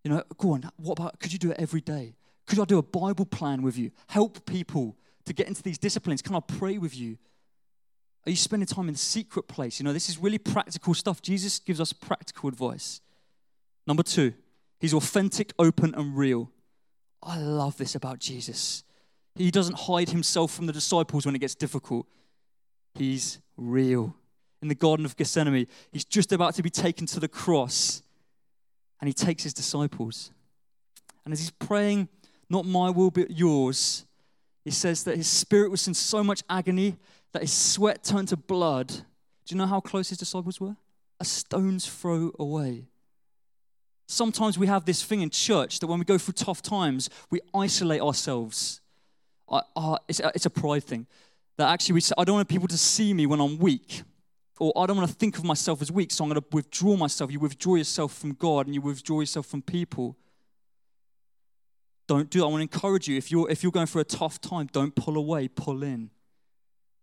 You 0.03 0.11
know, 0.11 0.23
go 0.37 0.53
on, 0.53 0.69
what 0.77 0.99
about 0.99 1.19
could 1.19 1.31
you 1.31 1.39
do 1.39 1.51
it 1.51 1.57
every 1.59 1.81
day? 1.81 2.15
Could 2.47 2.59
I 2.59 2.65
do 2.65 2.77
a 2.77 2.83
Bible 2.83 3.25
plan 3.25 3.61
with 3.61 3.77
you? 3.77 3.91
Help 4.07 4.45
people 4.45 4.97
to 5.25 5.33
get 5.33 5.47
into 5.47 5.61
these 5.61 5.77
disciplines. 5.77 6.21
Can 6.21 6.35
I 6.35 6.39
pray 6.39 6.77
with 6.77 6.97
you? 6.97 7.17
Are 8.25 8.29
you 8.29 8.35
spending 8.35 8.67
time 8.67 8.89
in 8.89 8.95
secret 8.95 9.47
place? 9.47 9.79
You 9.79 9.83
know, 9.83 9.93
this 9.93 10.09
is 10.09 10.17
really 10.17 10.37
practical 10.37 10.93
stuff. 10.93 11.21
Jesus 11.21 11.59
gives 11.59 11.79
us 11.79 11.93
practical 11.93 12.49
advice. 12.49 13.01
Number 13.87 14.03
two, 14.03 14.33
he's 14.79 14.93
authentic, 14.93 15.53
open, 15.57 15.93
and 15.95 16.15
real. 16.15 16.51
I 17.21 17.37
love 17.37 17.77
this 17.77 17.95
about 17.95 18.19
Jesus. 18.19 18.83
He 19.35 19.51
doesn't 19.51 19.77
hide 19.77 20.09
himself 20.09 20.51
from 20.51 20.65
the 20.65 20.73
disciples 20.73 21.25
when 21.25 21.35
it 21.35 21.39
gets 21.39 21.55
difficult. 21.55 22.07
He's 22.95 23.39
real. 23.57 24.15
In 24.61 24.67
the 24.67 24.75
Garden 24.75 25.05
of 25.05 25.15
Gethsemane, 25.15 25.67
he's 25.91 26.05
just 26.05 26.31
about 26.31 26.55
to 26.55 26.63
be 26.63 26.69
taken 26.69 27.05
to 27.07 27.19
the 27.19 27.27
cross, 27.27 28.01
and 28.99 29.07
he 29.07 29.13
takes 29.13 29.43
his 29.43 29.53
disciples. 29.53 30.31
And 31.23 31.31
as 31.31 31.39
he's 31.39 31.51
praying, 31.51 32.09
Not 32.49 32.65
my 32.65 32.89
will, 32.89 33.11
but 33.11 33.29
yours, 33.29 34.05
he 34.65 34.71
says 34.71 35.03
that 35.03 35.15
his 35.15 35.27
spirit 35.27 35.69
was 35.69 35.87
in 35.87 35.93
so 35.93 36.23
much 36.23 36.43
agony 36.49 36.97
that 37.31 37.43
his 37.43 37.53
sweat 37.53 38.03
turned 38.03 38.27
to 38.29 38.37
blood. 38.37 38.87
Do 38.87 39.55
you 39.55 39.57
know 39.57 39.67
how 39.67 39.79
close 39.79 40.09
his 40.09 40.17
disciples 40.17 40.59
were? 40.59 40.75
A 41.19 41.25
stone's 41.25 41.85
throw 41.85 42.31
away. 42.39 42.87
Sometimes 44.11 44.57
we 44.57 44.65
have 44.65 44.85
this 44.85 45.03
thing 45.03 45.21
in 45.21 45.29
church 45.29 45.77
that 45.77 45.85
when 45.85 45.99
we 45.99 46.03
go 46.03 46.17
through 46.17 46.33
tough 46.33 46.63
times, 46.63 47.11
we 47.29 47.41
isolate 47.53 48.01
ourselves. 48.01 48.81
It's, 50.07 50.19
a, 50.19 50.31
it's, 50.33 50.47
a, 50.47 50.49
pride 50.49 50.83
thing. 50.83 51.05
That 51.57 51.69
actually, 51.69 51.93
we 51.93 52.01
say, 52.01 52.15
I 52.17 52.23
don't 52.23 52.37
want 52.37 52.49
people 52.49 52.67
to 52.69 52.77
see 52.77 53.13
me 53.13 53.27
when 53.27 53.39
I'm 53.39 53.59
weak. 53.59 54.01
Or 54.59 54.73
I 54.75 54.87
don't 54.87 54.97
want 54.97 55.07
to 55.07 55.15
think 55.15 55.37
of 55.37 55.43
myself 55.43 55.79
as 55.83 55.91
weak, 55.91 56.09
so 56.09 56.23
I'm 56.23 56.29
going 56.31 56.41
to 56.41 56.47
withdraw 56.51 56.95
myself. 56.95 57.31
You 57.31 57.39
withdraw 57.39 57.75
yourself 57.75 58.15
from 58.15 58.33
God 58.33 58.65
and 58.65 58.73
you 58.73 58.81
withdraw 58.81 59.19
yourself 59.19 59.45
from 59.45 59.61
people. 59.61 60.17
Don't 62.07 62.31
do 62.31 62.39
that. 62.39 62.45
I 62.45 62.47
want 62.47 62.61
to 62.61 62.75
encourage 62.75 63.07
you. 63.07 63.15
If 63.15 63.29
you're, 63.29 63.47
if 63.51 63.61
you're 63.61 63.71
going 63.71 63.85
through 63.85 64.01
a 64.01 64.05
tough 64.05 64.41
time, 64.41 64.69
don't 64.71 64.95
pull 64.95 65.17
away, 65.17 65.49
pull 65.49 65.83
in. 65.83 66.09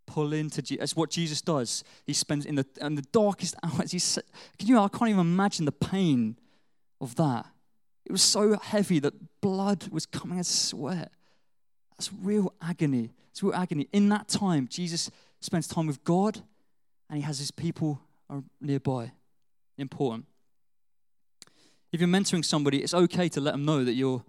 Pull 0.07 0.33
into 0.33 0.61
Jesus. 0.61 0.81
That's 0.81 0.97
what 0.97 1.11
Jesus 1.11 1.41
does. 1.41 1.85
He 2.05 2.15
spends 2.15 2.47
in 2.47 2.57
the, 2.57 2.67
in 2.81 2.97
the 2.97 3.07
darkest 3.13 3.55
hours. 3.63 3.93
He's, 3.93 4.19
can 4.59 4.67
you, 4.67 4.77
I 4.77 4.89
can't 4.89 5.11
even 5.11 5.21
imagine 5.21 5.67
the 5.67 5.73
pain 5.73 6.37
of 7.01 7.15
that. 7.17 7.47
It 8.05 8.13
was 8.13 8.23
so 8.23 8.59
heavy 8.59 8.99
that 9.01 9.41
blood 9.41 9.89
was 9.89 10.07
coming 10.07 10.39
as 10.39 10.49
sweat. 10.49 11.11
That's 11.91 12.11
real 12.13 12.53
agony. 12.61 13.13
It's 13.31 13.43
real 13.43 13.55
agony. 13.55 13.89
In 13.93 14.09
that 14.11 14.29
time, 14.29 14.69
Jesus 14.69 15.11
spends 15.41 15.67
time 15.67 15.87
with 15.87 16.03
God 16.05 16.41
and 17.09 17.19
he 17.19 17.23
has 17.23 17.39
his 17.39 17.51
people 17.51 18.01
uh, 18.31 18.41
nearby. 18.61 19.13
Important. 19.79 20.27
If 21.93 22.01
you're 22.01 22.09
mentoring 22.09 22.45
somebody, 22.45 22.83
it's 22.83 22.95
okay 22.95 23.29
to 23.31 23.41
let 23.41 23.53
them 23.53 23.65
know 23.65 23.85
that 23.85 23.95
you're 23.95 24.25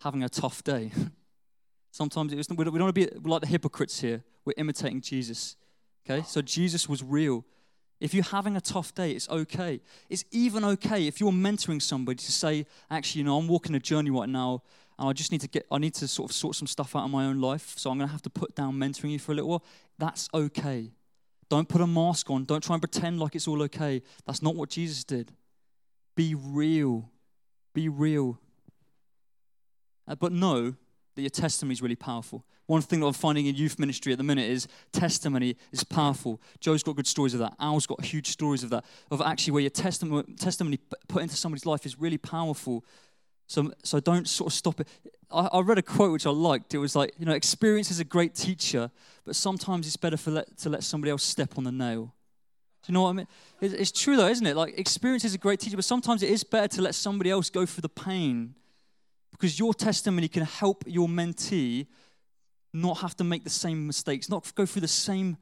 having 0.00 0.22
a 0.22 0.28
tough 0.28 0.64
day. 0.64 0.90
Sometimes 1.90 2.34
was, 2.34 2.48
we 2.48 2.64
don't 2.64 2.78
want 2.80 2.94
to 2.94 3.06
be 3.06 3.28
like 3.28 3.42
the 3.42 3.46
hypocrites 3.46 4.00
here. 4.00 4.22
We're 4.44 4.54
imitating 4.56 5.00
Jesus. 5.00 5.56
Okay? 6.04 6.24
So 6.26 6.40
Jesus 6.42 6.88
was 6.88 7.02
real. 7.02 7.44
If 8.02 8.14
you're 8.14 8.24
having 8.24 8.56
a 8.56 8.60
tough 8.60 8.92
day, 8.96 9.12
it's 9.12 9.28
okay. 9.28 9.80
It's 10.10 10.24
even 10.32 10.64
okay 10.64 11.06
if 11.06 11.20
you're 11.20 11.30
mentoring 11.30 11.80
somebody 11.80 12.16
to 12.16 12.32
say, 12.32 12.66
actually, 12.90 13.20
you 13.20 13.24
know, 13.24 13.38
I'm 13.38 13.46
walking 13.46 13.76
a 13.76 13.78
journey 13.78 14.10
right 14.10 14.28
now, 14.28 14.64
and 14.98 15.08
I 15.08 15.12
just 15.12 15.30
need 15.30 15.40
to 15.42 15.48
get, 15.48 15.66
I 15.70 15.78
need 15.78 15.94
to 15.94 16.08
sort 16.08 16.28
of 16.28 16.34
sort 16.34 16.56
some 16.56 16.66
stuff 16.66 16.96
out 16.96 17.04
of 17.04 17.10
my 17.12 17.26
own 17.26 17.40
life, 17.40 17.74
so 17.76 17.90
I'm 17.90 17.98
going 17.98 18.08
to 18.08 18.12
have 18.12 18.22
to 18.22 18.30
put 18.30 18.56
down 18.56 18.74
mentoring 18.74 19.12
you 19.12 19.20
for 19.20 19.30
a 19.30 19.36
little 19.36 19.50
while. 19.50 19.64
That's 19.98 20.28
okay. 20.34 20.90
Don't 21.48 21.68
put 21.68 21.80
a 21.80 21.86
mask 21.86 22.28
on. 22.28 22.44
Don't 22.44 22.60
try 22.64 22.74
and 22.74 22.82
pretend 22.82 23.20
like 23.20 23.36
it's 23.36 23.46
all 23.46 23.62
okay. 23.62 24.02
That's 24.26 24.42
not 24.42 24.56
what 24.56 24.68
Jesus 24.68 25.04
did. 25.04 25.30
Be 26.16 26.34
real. 26.34 27.08
Be 27.72 27.88
real. 27.88 28.40
Uh, 30.08 30.16
but 30.16 30.32
know 30.32 30.74
that 31.14 31.22
your 31.22 31.30
testimony 31.30 31.72
is 31.72 31.82
really 31.82 31.96
powerful. 31.96 32.44
One 32.66 32.80
thing 32.80 33.00
that 33.00 33.06
I'm 33.06 33.12
finding 33.12 33.46
in 33.46 33.54
youth 33.54 33.78
ministry 33.78 34.12
at 34.12 34.18
the 34.18 34.24
minute 34.24 34.48
is 34.48 34.66
testimony 34.92 35.56
is 35.72 35.84
powerful. 35.84 36.40
Joe's 36.60 36.82
got 36.82 36.96
good 36.96 37.06
stories 37.06 37.34
of 37.34 37.40
that. 37.40 37.54
Al's 37.60 37.86
got 37.86 38.04
huge 38.04 38.28
stories 38.28 38.62
of 38.62 38.70
that, 38.70 38.84
of 39.10 39.20
actually 39.20 39.52
where 39.52 39.62
your 39.62 39.70
testimony, 39.70 40.34
testimony 40.34 40.78
put 41.08 41.22
into 41.22 41.36
somebody's 41.36 41.66
life 41.66 41.84
is 41.84 41.98
really 41.98 42.18
powerful. 42.18 42.84
So, 43.46 43.72
so 43.82 44.00
don't 44.00 44.28
sort 44.28 44.52
of 44.52 44.54
stop 44.54 44.80
it. 44.80 44.88
I, 45.30 45.48
I 45.52 45.60
read 45.60 45.78
a 45.78 45.82
quote 45.82 46.12
which 46.12 46.26
I 46.26 46.30
liked. 46.30 46.72
It 46.72 46.78
was 46.78 46.96
like, 46.96 47.12
you 47.18 47.26
know, 47.26 47.32
experience 47.32 47.90
is 47.90 48.00
a 48.00 48.04
great 48.04 48.34
teacher, 48.34 48.90
but 49.24 49.36
sometimes 49.36 49.86
it's 49.86 49.96
better 49.96 50.16
for 50.16 50.30
let, 50.30 50.56
to 50.58 50.70
let 50.70 50.82
somebody 50.82 51.10
else 51.10 51.22
step 51.22 51.58
on 51.58 51.64
the 51.64 51.72
nail. 51.72 52.14
Do 52.84 52.90
you 52.90 52.94
know 52.94 53.02
what 53.02 53.10
I 53.10 53.12
mean? 53.12 53.28
It's, 53.60 53.74
it's 53.74 53.92
true 53.92 54.16
though, 54.16 54.28
isn't 54.28 54.46
it? 54.46 54.56
Like 54.56 54.78
experience 54.78 55.24
is 55.24 55.34
a 55.34 55.38
great 55.38 55.60
teacher, 55.60 55.76
but 55.76 55.84
sometimes 55.84 56.22
it 56.22 56.30
is 56.30 56.42
better 56.42 56.68
to 56.68 56.82
let 56.82 56.94
somebody 56.94 57.30
else 57.30 57.50
go 57.50 57.66
through 57.66 57.82
the 57.82 57.88
pain 57.88 58.54
because 59.32 59.58
your 59.58 59.74
testimony 59.74 60.28
can 60.28 60.44
help 60.44 60.84
your 60.86 61.08
mentee 61.08 61.86
not 62.72 62.98
have 62.98 63.16
to 63.16 63.24
make 63.24 63.44
the 63.44 63.50
same 63.50 63.86
mistakes, 63.86 64.28
not 64.28 64.50
go 64.54 64.64
through 64.64 64.82
the 64.82 64.88
same 64.88 65.36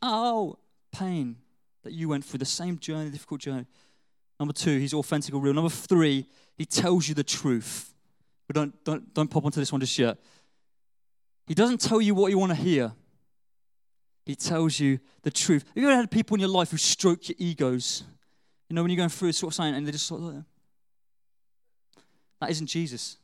oh 0.00 0.56
pain 0.92 1.36
that 1.82 1.92
you 1.92 2.08
went 2.08 2.24
through, 2.24 2.38
the 2.38 2.44
same 2.44 2.78
journey, 2.78 3.10
difficult 3.10 3.40
journey. 3.40 3.66
Number 4.38 4.52
two, 4.52 4.78
he's 4.78 4.94
authentic 4.94 5.34
or 5.34 5.40
real. 5.40 5.54
Number 5.54 5.70
three, 5.70 6.26
he 6.56 6.64
tells 6.64 7.08
you 7.08 7.14
the 7.14 7.24
truth. 7.24 7.94
But 8.46 8.56
don't, 8.56 8.84
don't, 8.84 9.14
don't 9.14 9.28
pop 9.28 9.44
onto 9.44 9.60
this 9.60 9.72
one 9.72 9.80
just 9.80 9.98
yet. 9.98 10.18
He 11.46 11.54
doesn't 11.54 11.80
tell 11.80 12.00
you 12.00 12.14
what 12.14 12.30
you 12.30 12.38
want 12.38 12.52
to 12.52 12.56
hear. 12.56 12.92
He 14.24 14.34
tells 14.34 14.80
you 14.80 14.98
the 15.22 15.30
truth. 15.30 15.64
Have 15.74 15.82
you 15.82 15.88
ever 15.88 15.96
had 15.96 16.10
people 16.10 16.34
in 16.34 16.40
your 16.40 16.48
life 16.48 16.70
who 16.70 16.78
stroke 16.78 17.28
your 17.28 17.36
egos? 17.38 18.02
You 18.68 18.74
know, 18.74 18.82
when 18.82 18.90
you're 18.90 18.96
going 18.96 19.10
through 19.10 19.28
a 19.28 19.32
sort 19.32 19.52
of 19.52 19.54
something 19.54 19.74
and 19.74 19.86
they 19.86 19.92
just 19.92 20.06
sort 20.06 20.22
of 20.22 20.26
like, 20.28 20.44
that 22.44 22.50
isn't 22.50 22.66
Jesus. 22.66 23.16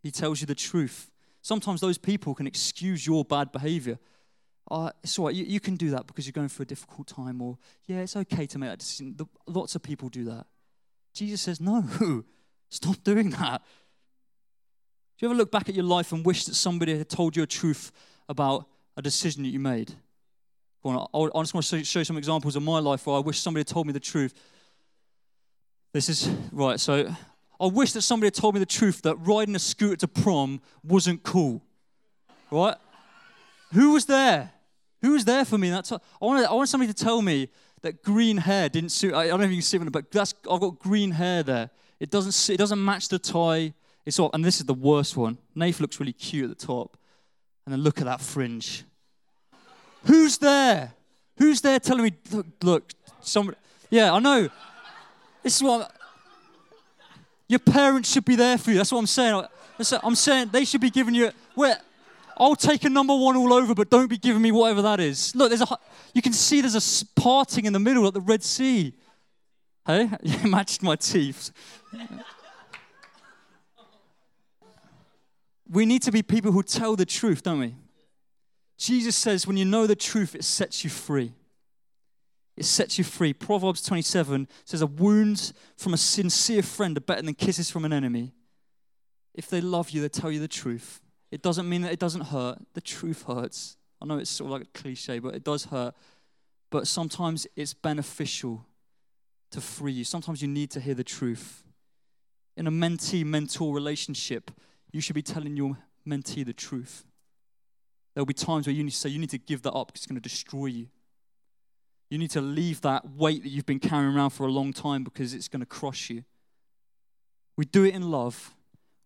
He 0.00 0.12
tells 0.12 0.40
you 0.40 0.46
the 0.46 0.54
truth. 0.54 1.10
Sometimes 1.42 1.80
those 1.80 1.98
people 1.98 2.34
can 2.34 2.46
excuse 2.46 3.04
your 3.04 3.24
bad 3.24 3.50
behavior. 3.50 3.98
Oh, 4.70 4.90
it's 5.02 5.18
all 5.18 5.26
right, 5.26 5.34
you, 5.34 5.44
you 5.44 5.58
can 5.58 5.74
do 5.74 5.90
that 5.90 6.06
because 6.06 6.24
you're 6.24 6.32
going 6.32 6.48
through 6.48 6.62
a 6.62 6.66
difficult 6.66 7.08
time, 7.08 7.42
or 7.42 7.58
yeah, 7.86 7.98
it's 7.98 8.14
okay 8.14 8.46
to 8.46 8.58
make 8.58 8.70
that 8.70 8.78
decision. 8.78 9.14
The, 9.16 9.26
lots 9.48 9.74
of 9.74 9.82
people 9.82 10.08
do 10.08 10.24
that. 10.26 10.46
Jesus 11.12 11.40
says, 11.40 11.60
no, 11.60 11.84
stop 12.68 13.02
doing 13.02 13.30
that. 13.30 13.60
Do 15.18 15.26
you 15.26 15.30
ever 15.30 15.36
look 15.36 15.50
back 15.50 15.68
at 15.68 15.74
your 15.74 15.84
life 15.84 16.12
and 16.12 16.24
wish 16.24 16.44
that 16.44 16.54
somebody 16.54 16.96
had 16.96 17.08
told 17.08 17.36
you 17.36 17.42
a 17.42 17.46
truth 17.46 17.90
about 18.28 18.66
a 18.96 19.02
decision 19.02 19.42
that 19.42 19.48
you 19.48 19.58
made? 19.58 19.94
On, 20.84 21.08
I 21.12 21.40
just 21.40 21.54
want 21.54 21.66
to 21.66 21.84
show 21.84 21.98
you 21.98 22.04
some 22.04 22.18
examples 22.18 22.54
of 22.54 22.62
my 22.62 22.78
life 22.78 23.04
where 23.04 23.16
I 23.16 23.20
wish 23.20 23.40
somebody 23.40 23.60
had 23.60 23.68
told 23.68 23.88
me 23.88 23.92
the 23.92 24.00
truth. 24.00 24.32
This 25.92 26.08
is 26.08 26.30
right. 26.52 26.78
So 26.80 27.14
I 27.62 27.66
wish 27.66 27.92
that 27.92 28.02
somebody 28.02 28.26
had 28.26 28.34
told 28.34 28.54
me 28.54 28.60
the 28.60 28.66
truth 28.66 29.02
that 29.02 29.14
riding 29.16 29.54
a 29.54 29.58
scooter 29.60 29.94
to 29.96 30.08
prom 30.08 30.60
wasn't 30.82 31.22
cool. 31.22 31.62
Right? 32.50 32.74
Who 33.72 33.92
was 33.92 34.04
there? 34.04 34.50
Who 35.00 35.12
was 35.12 35.24
there 35.24 35.44
for 35.44 35.58
me? 35.58 35.70
That's 35.70 35.92
I 35.92 35.98
want. 36.20 36.44
I 36.44 36.52
want 36.52 36.68
somebody 36.68 36.92
to 36.92 37.04
tell 37.04 37.22
me 37.22 37.48
that 37.82 38.02
green 38.02 38.36
hair 38.36 38.68
didn't 38.68 38.90
suit. 38.90 39.14
I, 39.14 39.28
don't 39.28 39.38
know 39.38 39.44
if 39.44 39.50
you 39.50 39.56
can 39.56 39.62
see 39.62 39.76
it, 39.76 39.92
but 39.92 40.10
that's 40.10 40.34
I've 40.50 40.60
got 40.60 40.78
green 40.78 41.12
hair 41.12 41.42
there. 41.42 41.70
It 42.00 42.10
doesn't. 42.10 42.52
It 42.52 42.58
doesn't 42.58 42.84
match 42.84 43.08
the 43.08 43.18
tie. 43.18 43.74
It's 44.04 44.18
all. 44.18 44.30
And 44.34 44.44
this 44.44 44.60
is 44.60 44.66
the 44.66 44.74
worst 44.74 45.16
one. 45.16 45.38
Nath 45.54 45.80
looks 45.80 46.00
really 46.00 46.12
cute 46.12 46.50
at 46.50 46.58
the 46.58 46.66
top, 46.66 46.96
and 47.64 47.72
then 47.72 47.80
look 47.80 47.98
at 47.98 48.04
that 48.04 48.20
fringe. 48.20 48.84
Who's 50.04 50.38
there? 50.38 50.94
Who's 51.38 51.60
there 51.60 51.78
telling 51.78 52.04
me? 52.04 52.12
Look, 52.30 52.46
look 52.62 52.92
somebody. 53.20 53.56
Yeah, 53.90 54.12
I 54.12 54.18
know. 54.18 54.48
This 55.42 55.56
is 55.56 55.62
what. 55.62 55.92
Your 57.52 57.58
parents 57.58 58.10
should 58.10 58.24
be 58.24 58.34
there 58.34 58.56
for 58.56 58.70
you. 58.70 58.78
That's 58.78 58.90
what 58.90 58.98
I'm 59.00 59.06
saying. 59.06 59.44
I'm 60.02 60.14
saying 60.14 60.48
they 60.52 60.64
should 60.64 60.80
be 60.80 60.88
giving 60.88 61.14
you. 61.14 61.30
I'll 62.38 62.56
take 62.56 62.84
a 62.84 62.88
number 62.88 63.14
one 63.14 63.36
all 63.36 63.52
over, 63.52 63.74
but 63.74 63.90
don't 63.90 64.08
be 64.08 64.16
giving 64.16 64.40
me 64.40 64.50
whatever 64.50 64.80
that 64.80 65.00
is. 65.00 65.36
Look, 65.36 65.50
there's 65.50 65.60
a. 65.60 65.66
You 66.14 66.22
can 66.22 66.32
see 66.32 66.62
there's 66.62 67.02
a 67.02 67.06
parting 67.14 67.66
in 67.66 67.74
the 67.74 67.78
middle 67.78 68.06
at 68.06 68.14
the 68.14 68.22
Red 68.22 68.42
Sea. 68.42 68.94
Hey, 69.86 70.08
you 70.22 70.48
matched 70.48 70.82
my 70.82 70.96
teeth. 70.96 71.50
we 75.68 75.84
need 75.84 76.00
to 76.04 76.10
be 76.10 76.22
people 76.22 76.52
who 76.52 76.62
tell 76.62 76.96
the 76.96 77.04
truth, 77.04 77.42
don't 77.42 77.60
we? 77.60 77.74
Jesus 78.78 79.14
says, 79.14 79.46
when 79.46 79.58
you 79.58 79.66
know 79.66 79.86
the 79.86 79.94
truth, 79.94 80.34
it 80.34 80.44
sets 80.44 80.84
you 80.84 80.88
free. 80.88 81.34
It 82.56 82.64
sets 82.64 82.98
you 82.98 83.04
free. 83.04 83.32
Proverbs 83.32 83.82
27 83.82 84.46
says, 84.64 84.82
A 84.82 84.86
wound 84.86 85.52
from 85.76 85.94
a 85.94 85.96
sincere 85.96 86.62
friend 86.62 86.96
are 86.96 87.00
better 87.00 87.22
than 87.22 87.34
kisses 87.34 87.70
from 87.70 87.84
an 87.84 87.92
enemy. 87.92 88.34
If 89.34 89.48
they 89.48 89.60
love 89.60 89.90
you, 89.90 90.02
they 90.02 90.08
tell 90.08 90.30
you 90.30 90.40
the 90.40 90.48
truth. 90.48 91.00
It 91.30 91.42
doesn't 91.42 91.68
mean 91.68 91.82
that 91.82 91.92
it 91.92 91.98
doesn't 91.98 92.26
hurt. 92.26 92.58
The 92.74 92.82
truth 92.82 93.24
hurts. 93.26 93.78
I 94.00 94.06
know 94.06 94.18
it's 94.18 94.30
sort 94.30 94.48
of 94.48 94.52
like 94.52 94.62
a 94.62 94.78
cliche, 94.78 95.18
but 95.18 95.34
it 95.34 95.44
does 95.44 95.64
hurt. 95.66 95.94
But 96.70 96.86
sometimes 96.86 97.46
it's 97.56 97.72
beneficial 97.72 98.66
to 99.52 99.60
free 99.60 99.92
you. 99.92 100.04
Sometimes 100.04 100.42
you 100.42 100.48
need 100.48 100.70
to 100.72 100.80
hear 100.80 100.94
the 100.94 101.04
truth. 101.04 101.64
In 102.56 102.66
a 102.66 102.70
mentee 102.70 103.24
mentor 103.24 103.74
relationship, 103.74 104.50
you 104.92 105.00
should 105.00 105.14
be 105.14 105.22
telling 105.22 105.56
your 105.56 105.78
mentee 106.06 106.44
the 106.44 106.52
truth. 106.52 107.04
There'll 108.14 108.26
be 108.26 108.34
times 108.34 108.66
where 108.66 108.74
you 108.74 108.84
need 108.84 108.90
to 108.90 108.96
say, 108.96 109.08
you 109.08 109.18
need 109.18 109.30
to 109.30 109.38
give 109.38 109.62
that 109.62 109.72
up 109.72 109.88
because 109.88 110.00
it's 110.00 110.06
going 110.06 110.20
to 110.20 110.28
destroy 110.28 110.66
you. 110.66 110.88
You 112.12 112.18
need 112.18 112.32
to 112.32 112.42
leave 112.42 112.82
that 112.82 113.08
weight 113.16 113.42
that 113.42 113.48
you've 113.48 113.64
been 113.64 113.78
carrying 113.78 114.14
around 114.14 114.30
for 114.30 114.46
a 114.46 114.50
long 114.50 114.74
time 114.74 115.02
because 115.02 115.32
it's 115.32 115.48
going 115.48 115.60
to 115.60 115.66
crush 115.66 116.10
you. 116.10 116.24
We 117.56 117.64
do 117.64 117.84
it 117.84 117.94
in 117.94 118.10
love. 118.10 118.52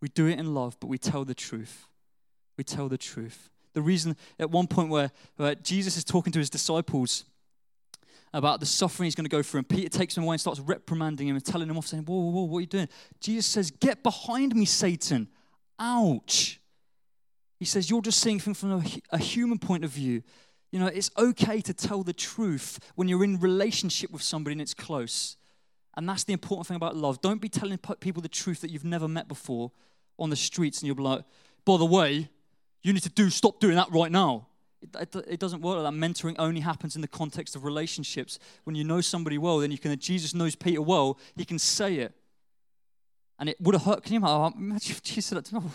We 0.00 0.08
do 0.08 0.26
it 0.26 0.40
in 0.40 0.54
love, 0.54 0.76
but 0.80 0.88
we 0.88 0.98
tell 0.98 1.24
the 1.24 1.32
truth. 1.32 1.86
We 2.58 2.64
tell 2.64 2.88
the 2.88 2.98
truth. 2.98 3.48
The 3.74 3.80
reason, 3.80 4.16
at 4.40 4.50
one 4.50 4.66
point 4.66 4.88
where, 4.88 5.12
where 5.36 5.54
Jesus 5.54 5.96
is 5.96 6.02
talking 6.02 6.32
to 6.32 6.40
his 6.40 6.50
disciples 6.50 7.22
about 8.34 8.58
the 8.58 8.66
suffering 8.66 9.04
he's 9.04 9.14
going 9.14 9.24
to 9.24 9.30
go 9.30 9.40
through, 9.40 9.58
and 9.58 9.68
Peter 9.68 9.88
takes 9.88 10.16
him 10.16 10.24
away 10.24 10.34
and 10.34 10.40
starts 10.40 10.58
reprimanding 10.58 11.28
him 11.28 11.36
and 11.36 11.44
telling 11.44 11.70
him 11.70 11.78
off, 11.78 11.86
saying, 11.86 12.02
Whoa, 12.06 12.18
whoa, 12.18 12.30
whoa, 12.30 12.42
what 12.42 12.58
are 12.58 12.62
you 12.62 12.66
doing? 12.66 12.88
Jesus 13.20 13.46
says, 13.46 13.70
Get 13.70 14.02
behind 14.02 14.56
me, 14.56 14.64
Satan. 14.64 15.28
Ouch. 15.78 16.58
He 17.60 17.66
says, 17.66 17.88
You're 17.88 18.02
just 18.02 18.20
seeing 18.20 18.40
things 18.40 18.58
from 18.58 18.72
a, 18.72 18.84
a 19.10 19.18
human 19.18 19.60
point 19.60 19.84
of 19.84 19.90
view. 19.90 20.24
You 20.76 20.82
know, 20.82 20.88
it's 20.88 21.10
okay 21.16 21.62
to 21.62 21.72
tell 21.72 22.02
the 22.02 22.12
truth 22.12 22.78
when 22.96 23.08
you're 23.08 23.24
in 23.24 23.40
relationship 23.40 24.10
with 24.10 24.20
somebody 24.20 24.52
and 24.52 24.60
it's 24.60 24.74
close. 24.74 25.38
And 25.96 26.06
that's 26.06 26.24
the 26.24 26.34
important 26.34 26.66
thing 26.66 26.76
about 26.76 26.94
love. 26.94 27.22
Don't 27.22 27.40
be 27.40 27.48
telling 27.48 27.78
people 27.78 28.20
the 28.20 28.28
truth 28.28 28.60
that 28.60 28.70
you've 28.70 28.84
never 28.84 29.08
met 29.08 29.26
before 29.26 29.72
on 30.18 30.28
the 30.28 30.36
streets 30.36 30.80
and 30.80 30.86
you'll 30.86 30.96
be 30.96 31.02
like, 31.02 31.24
by 31.64 31.78
the 31.78 31.86
way, 31.86 32.28
you 32.82 32.92
need 32.92 33.02
to 33.04 33.08
do, 33.08 33.30
stop 33.30 33.58
doing 33.58 33.74
that 33.76 33.90
right 33.90 34.12
now. 34.12 34.48
It, 34.82 35.14
it, 35.14 35.24
it, 35.26 35.40
doesn't 35.40 35.62
work 35.62 35.82
like 35.82 35.90
that. 35.90 35.98
Mentoring 35.98 36.36
only 36.38 36.60
happens 36.60 36.94
in 36.94 37.00
the 37.00 37.08
context 37.08 37.56
of 37.56 37.64
relationships. 37.64 38.38
When 38.64 38.76
you 38.76 38.84
know 38.84 39.00
somebody 39.00 39.38
well, 39.38 39.60
then 39.60 39.70
you 39.70 39.78
can, 39.78 39.98
Jesus 39.98 40.34
knows 40.34 40.54
Peter 40.54 40.82
well, 40.82 41.18
he 41.36 41.46
can 41.46 41.58
say 41.58 41.94
it. 42.00 42.12
And 43.38 43.48
it 43.48 43.58
would 43.62 43.74
have 43.74 43.84
hurt. 43.84 44.04
Can 44.04 44.12
you 44.12 44.18
imagine 44.18 44.90
if 44.90 45.02
Jesus 45.02 45.24
said 45.24 45.38
that 45.38 45.46
to 45.46 45.54
me? 45.54 45.62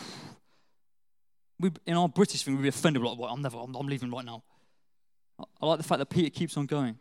We, 1.60 1.70
in 1.86 1.96
our 1.96 2.10
British 2.10 2.44
thing, 2.44 2.56
we'd 2.56 2.64
be 2.64 2.70
offended. 2.70 3.04
Like, 3.04 3.20
well, 3.20 3.30
I'm 3.30 3.44
never, 3.44 3.60
I'm, 3.60 3.76
I'm 3.76 3.86
leaving 3.86 4.10
right 4.10 4.26
now. 4.26 4.42
I 5.62 5.66
like 5.66 5.78
the 5.78 5.84
fact 5.84 6.00
that 6.00 6.10
Peter 6.10 6.30
keeps 6.30 6.58
on 6.58 6.66
going. 6.66 6.98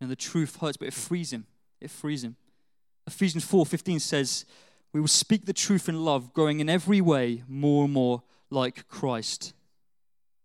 You 0.00 0.06
know, 0.06 0.08
the 0.08 0.16
truth 0.16 0.56
hurts, 0.56 0.76
but 0.76 0.88
it 0.88 0.94
frees 0.94 1.32
him. 1.32 1.46
It 1.80 1.90
frees 1.90 2.24
him. 2.24 2.36
Ephesians 3.06 3.44
4:15 3.44 4.00
says, 4.00 4.44
"We 4.92 5.00
will 5.00 5.08
speak 5.08 5.46
the 5.46 5.52
truth 5.52 5.88
in 5.88 6.04
love, 6.04 6.32
growing 6.32 6.60
in 6.60 6.68
every 6.68 7.00
way 7.00 7.42
more 7.48 7.84
and 7.84 7.92
more 7.92 8.22
like 8.50 8.86
Christ." 8.88 9.54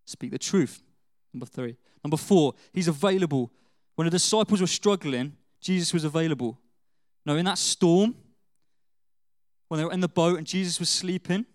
Speak 0.06 0.32
the 0.32 0.40
truth. 0.40 0.82
Number 1.34 1.46
3. 1.46 1.78
Number 2.04 2.18
4, 2.18 2.54
he's 2.74 2.88
available. 2.88 3.52
When 3.96 4.06
the 4.06 4.12
disciples 4.12 4.60
were 4.60 4.68
struggling, 4.68 5.38
Jesus 5.60 5.94
was 5.94 6.04
available. 6.04 6.60
Now, 7.26 7.36
in 7.36 7.46
that 7.46 7.58
storm, 7.58 8.16
when 9.68 9.78
they 9.78 9.86
were 9.86 9.94
in 9.94 10.02
the 10.02 10.10
boat 10.10 10.38
and 10.38 10.46
Jesus 10.46 10.80
was 10.80 10.90
sleeping, 10.90 11.46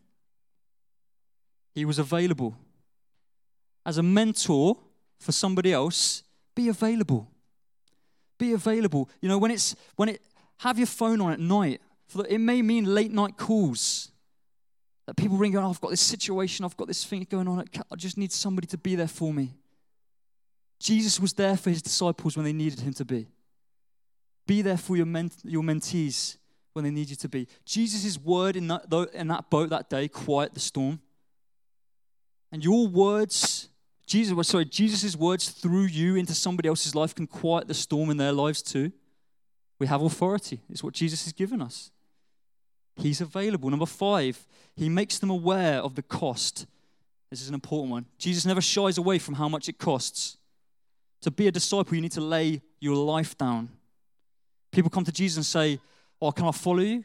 he 1.75 1.85
was 1.85 1.99
available. 1.99 2.57
As 3.85 3.99
a 3.99 4.03
mentor, 4.03 4.79
for 5.19 5.33
somebody 5.33 5.73
else, 5.73 6.23
be 6.55 6.69
available. 6.69 7.29
Be 8.39 8.53
available. 8.53 9.11
You 9.21 9.29
know, 9.29 9.39
when 9.39 9.51
it's 9.51 9.75
when 9.97 10.09
it 10.09 10.23
have 10.59 10.79
your 10.79 10.87
phone 10.87 11.21
on 11.21 11.33
at 11.33 11.41
night. 11.41 11.81
For 12.07 12.27
it 12.27 12.39
may 12.39 12.63
mean 12.63 12.85
late 12.85 13.13
night 13.13 13.37
calls. 13.37 14.11
That 15.07 15.17
people 15.17 15.37
ring 15.37 15.53
going, 15.53 15.65
oh, 15.65 15.71
I've 15.71 15.81
got 15.81 15.91
this 15.91 16.01
situation, 16.01 16.65
I've 16.65 16.77
got 16.77 16.87
this 16.87 17.05
thing 17.05 17.27
going 17.31 17.49
on. 17.49 17.65
I 17.91 17.97
just 17.97 18.19
need 18.19 18.31
somebody 18.31 18.67
to 18.69 18.79
be 18.79 18.95
there 18.95 19.09
for 19.09 19.33
me. 19.33 19.55
Jesus 20.79 21.19
was 21.19 21.33
there 21.33 21.57
for 21.57 21.71
his 21.71 21.83
disciples 21.83 22.37
when 22.37 22.45
they 22.45 22.53
needed 22.53 22.81
him 22.81 22.93
to 22.95 23.05
be. 23.05 23.27
Be 24.47 24.63
there 24.63 24.77
for 24.77 24.97
your, 24.97 25.07
ment- 25.07 25.39
your 25.45 25.63
mentees 25.63 26.37
when 26.73 26.85
they 26.85 26.91
need 26.91 27.09
you 27.09 27.17
to 27.17 27.29
be. 27.29 27.49
Jesus' 27.65 28.19
word 28.19 28.57
in 28.57 28.69
that, 28.69 29.11
in 29.15 29.29
that 29.29 29.51
boat 29.51 29.71
that 29.71 29.89
day 29.89 30.09
quiet 30.09 30.55
the 30.55 30.61
storm. 30.61 31.01
And 32.53 32.63
your 32.63 32.87
words 32.87 33.69
Jesus, 34.09 34.49
sorry, 34.49 34.65
Jesus' 34.65 35.15
words 35.15 35.51
through 35.51 35.85
you 35.85 36.17
into 36.17 36.35
somebody 36.35 36.69
else's 36.69 36.95
life 36.95 37.15
can 37.15 37.27
quiet 37.27 37.69
the 37.69 37.75
storm 37.75 38.11
in 38.11 38.17
their 38.17 38.33
lives 38.33 38.63
too. 38.63 38.91
We 39.79 39.87
have 39.87 40.03
authority. 40.03 40.61
It's 40.71 40.83
what 40.83 40.95
Jesus 40.95 41.25
has 41.25 41.33
given 41.33 41.63
us. 41.63 41.91
He's 42.97 43.21
available. 43.21 43.71
Number 43.71 43.87
five, 43.87 44.47
he 44.75 44.89
makes 44.89 45.19
them 45.19 45.31
aware 45.31 45.79
of 45.79 45.95
the 45.95 46.03
cost. 46.03 46.67
This 47.31 47.43
is 47.43 47.49
an 47.49 47.55
important 47.55 47.91
one. 47.91 48.07
Jesus 48.19 48.47
never 48.47 48.61
shies 48.61 48.99
away 48.99 49.19
from 49.19 49.35
how 49.35 49.49
much 49.49 49.69
it 49.69 49.79
costs. 49.79 50.39
To 51.21 51.31
be 51.31 51.47
a 51.47 51.53
disciple, 51.53 51.95
you 51.95 52.01
need 52.01 52.13
to 52.13 52.21
lay 52.21 52.63
your 52.81 52.97
life 52.97 53.37
down. 53.37 53.69
People 54.73 54.91
come 54.91 55.05
to 55.05 55.13
Jesus 55.13 55.37
and 55.37 55.47
say, 55.47 55.81
Oh, 56.21 56.33
can 56.33 56.47
I 56.47 56.53
follow 56.53 56.81
you? 56.81 57.05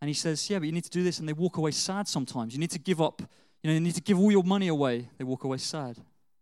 And 0.00 0.08
he 0.08 0.14
says, 0.14 0.48
Yeah, 0.48 0.58
but 0.58 0.66
you 0.66 0.72
need 0.72 0.84
to 0.84 0.90
do 0.90 1.04
this. 1.04 1.18
And 1.18 1.28
they 1.28 1.32
walk 1.32 1.58
away 1.58 1.70
sad 1.70 2.08
sometimes. 2.08 2.54
You 2.54 2.60
need 2.60 2.70
to 2.70 2.78
give 2.78 3.00
up, 3.00 3.22
you 3.62 3.68
know, 3.68 3.74
you 3.74 3.80
need 3.80 3.94
to 3.94 4.00
give 4.00 4.18
all 4.18 4.32
your 4.32 4.42
money 4.42 4.68
away. 4.68 5.08
They 5.18 5.24
walk 5.24 5.44
away 5.44 5.58
sad. 5.58 5.96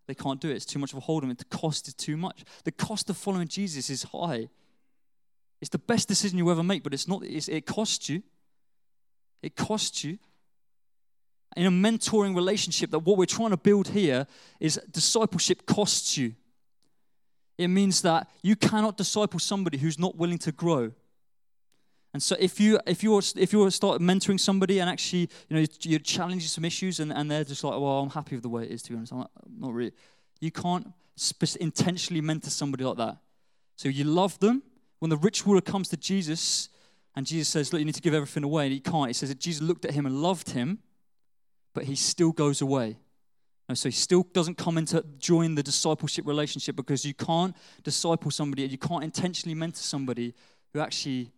They 0.07 0.15
can't 0.15 0.41
do 0.41 0.51
it. 0.51 0.57
It's 0.57 0.65
too 0.65 0.79
much 0.79 0.93
of 0.93 0.99
a 0.99 1.03
hold 1.03 1.23
on 1.23 1.31
it. 1.31 1.39
The 1.39 1.45
cost 1.45 1.87
is 1.87 1.95
too 1.95 2.17
much. 2.17 2.45
The 2.65 2.73
cost 2.73 3.11
of 3.11 3.17
following 3.17 3.47
Jesus 3.47 3.91
is 3.91 4.05
high. 4.05 4.49
It's 5.61 5.69
the 5.69 5.79
best 5.79 6.09
decision 6.09 6.39
you 6.39 6.51
ever 6.51 6.63
make, 6.63 6.83
but 6.83 6.95
it's 6.95 7.07
not, 7.07 7.23
it's, 7.23 7.49
it 7.49 7.67
costs 7.67 8.09
you. 8.09 8.23
It 9.43 9.55
costs 9.57 10.03
you. 10.03 10.19
In 11.57 11.67
a 11.67 11.71
mentoring 11.71 12.35
relationship, 12.35 12.91
that 12.91 13.01
what 13.01 13.19
we're 13.19 13.27
trying 13.27 13.51
to 13.51 13.57
build 13.57 13.89
here 13.89 14.27
is 14.59 14.81
discipleship 14.91 15.67
costs 15.67 16.17
you. 16.17 16.35
It 17.59 17.69
means 17.69 18.01
that 18.03 18.29
you 18.43 18.57
cannot 18.57 18.97
disciple 18.97 19.39
somebody 19.39 19.77
who's 19.77 19.99
not 19.99 20.17
willing 20.17 20.39
to 20.39 20.53
grow. 20.53 20.93
And 22.13 22.23
so 22.23 22.37
if 22.41 22.59
you 22.59 22.81
if 22.87 23.03
you 23.03 23.17
if 23.19 23.53
you 23.53 23.71
start 23.71 24.01
mentoring 24.01 24.41
somebody 24.41 24.81
and 24.81 24.91
actually 24.91 25.29
you 25.49 25.57
know 25.57 25.65
you're 25.83 26.01
challenging 26.01 26.49
some 26.49 26.65
issues 26.65 26.99
and, 26.99 27.13
and 27.13 27.31
they're 27.31 27.45
just 27.45 27.63
like 27.63 27.75
well 27.75 28.01
I'm 28.01 28.11
happy 28.11 28.35
with 28.35 28.43
the 28.43 28.49
way 28.49 28.65
it 28.65 28.71
is 28.71 28.83
to 28.83 28.91
be 28.91 28.97
honest 28.97 29.13
I'm 29.13 29.27
not 29.59 29.73
really 29.73 29.93
you 30.41 30.51
can't 30.51 30.89
intentionally 31.61 32.21
mentor 32.21 32.51
somebody 32.51 32.85
like 32.85 32.97
that. 32.97 33.19
So 33.77 33.89
you 33.89 34.05
love 34.05 34.39
them 34.41 34.63
when 34.99 35.11
the 35.11 35.17
rich 35.17 35.47
ruler 35.47 35.61
comes 35.61 35.89
to 35.89 35.97
Jesus 35.97 36.69
and 37.15 37.27
Jesus 37.27 37.49
says 37.49 37.73
look 37.73 37.79
you 37.79 37.87
need 37.87 37.95
to 37.95 38.01
give 38.01 38.15
everything 38.15 38.43
away 38.43 38.65
and 38.65 38.73
he 38.73 38.81
can't. 38.81 39.09
He 39.09 39.15
says 39.15 39.29
that 39.29 39.39
Jesus 39.39 39.63
looked 39.63 39.85
at 39.85 39.93
him 39.93 40.07
and 40.07 40.21
loved 40.21 40.51
him, 40.51 40.81
but 41.75 41.85
he 41.85 41.95
still 41.95 42.33
goes 42.33 42.61
away. 42.61 42.99
And 43.69 43.79
so 43.79 43.89
he 43.89 43.93
still 43.93 44.27
doesn't 44.33 44.57
come 44.57 44.79
into 44.79 45.05
join 45.19 45.55
the 45.55 45.63
discipleship 45.63 46.27
relationship 46.27 46.75
because 46.75 47.05
you 47.05 47.15
can't 47.15 47.55
disciple 47.85 48.33
somebody 48.33 48.65
and 48.65 48.73
you 48.73 48.79
can't 48.79 49.05
intentionally 49.05 49.55
mentor 49.55 49.81
somebody 49.81 50.35
who 50.73 50.81
actually 50.81 51.31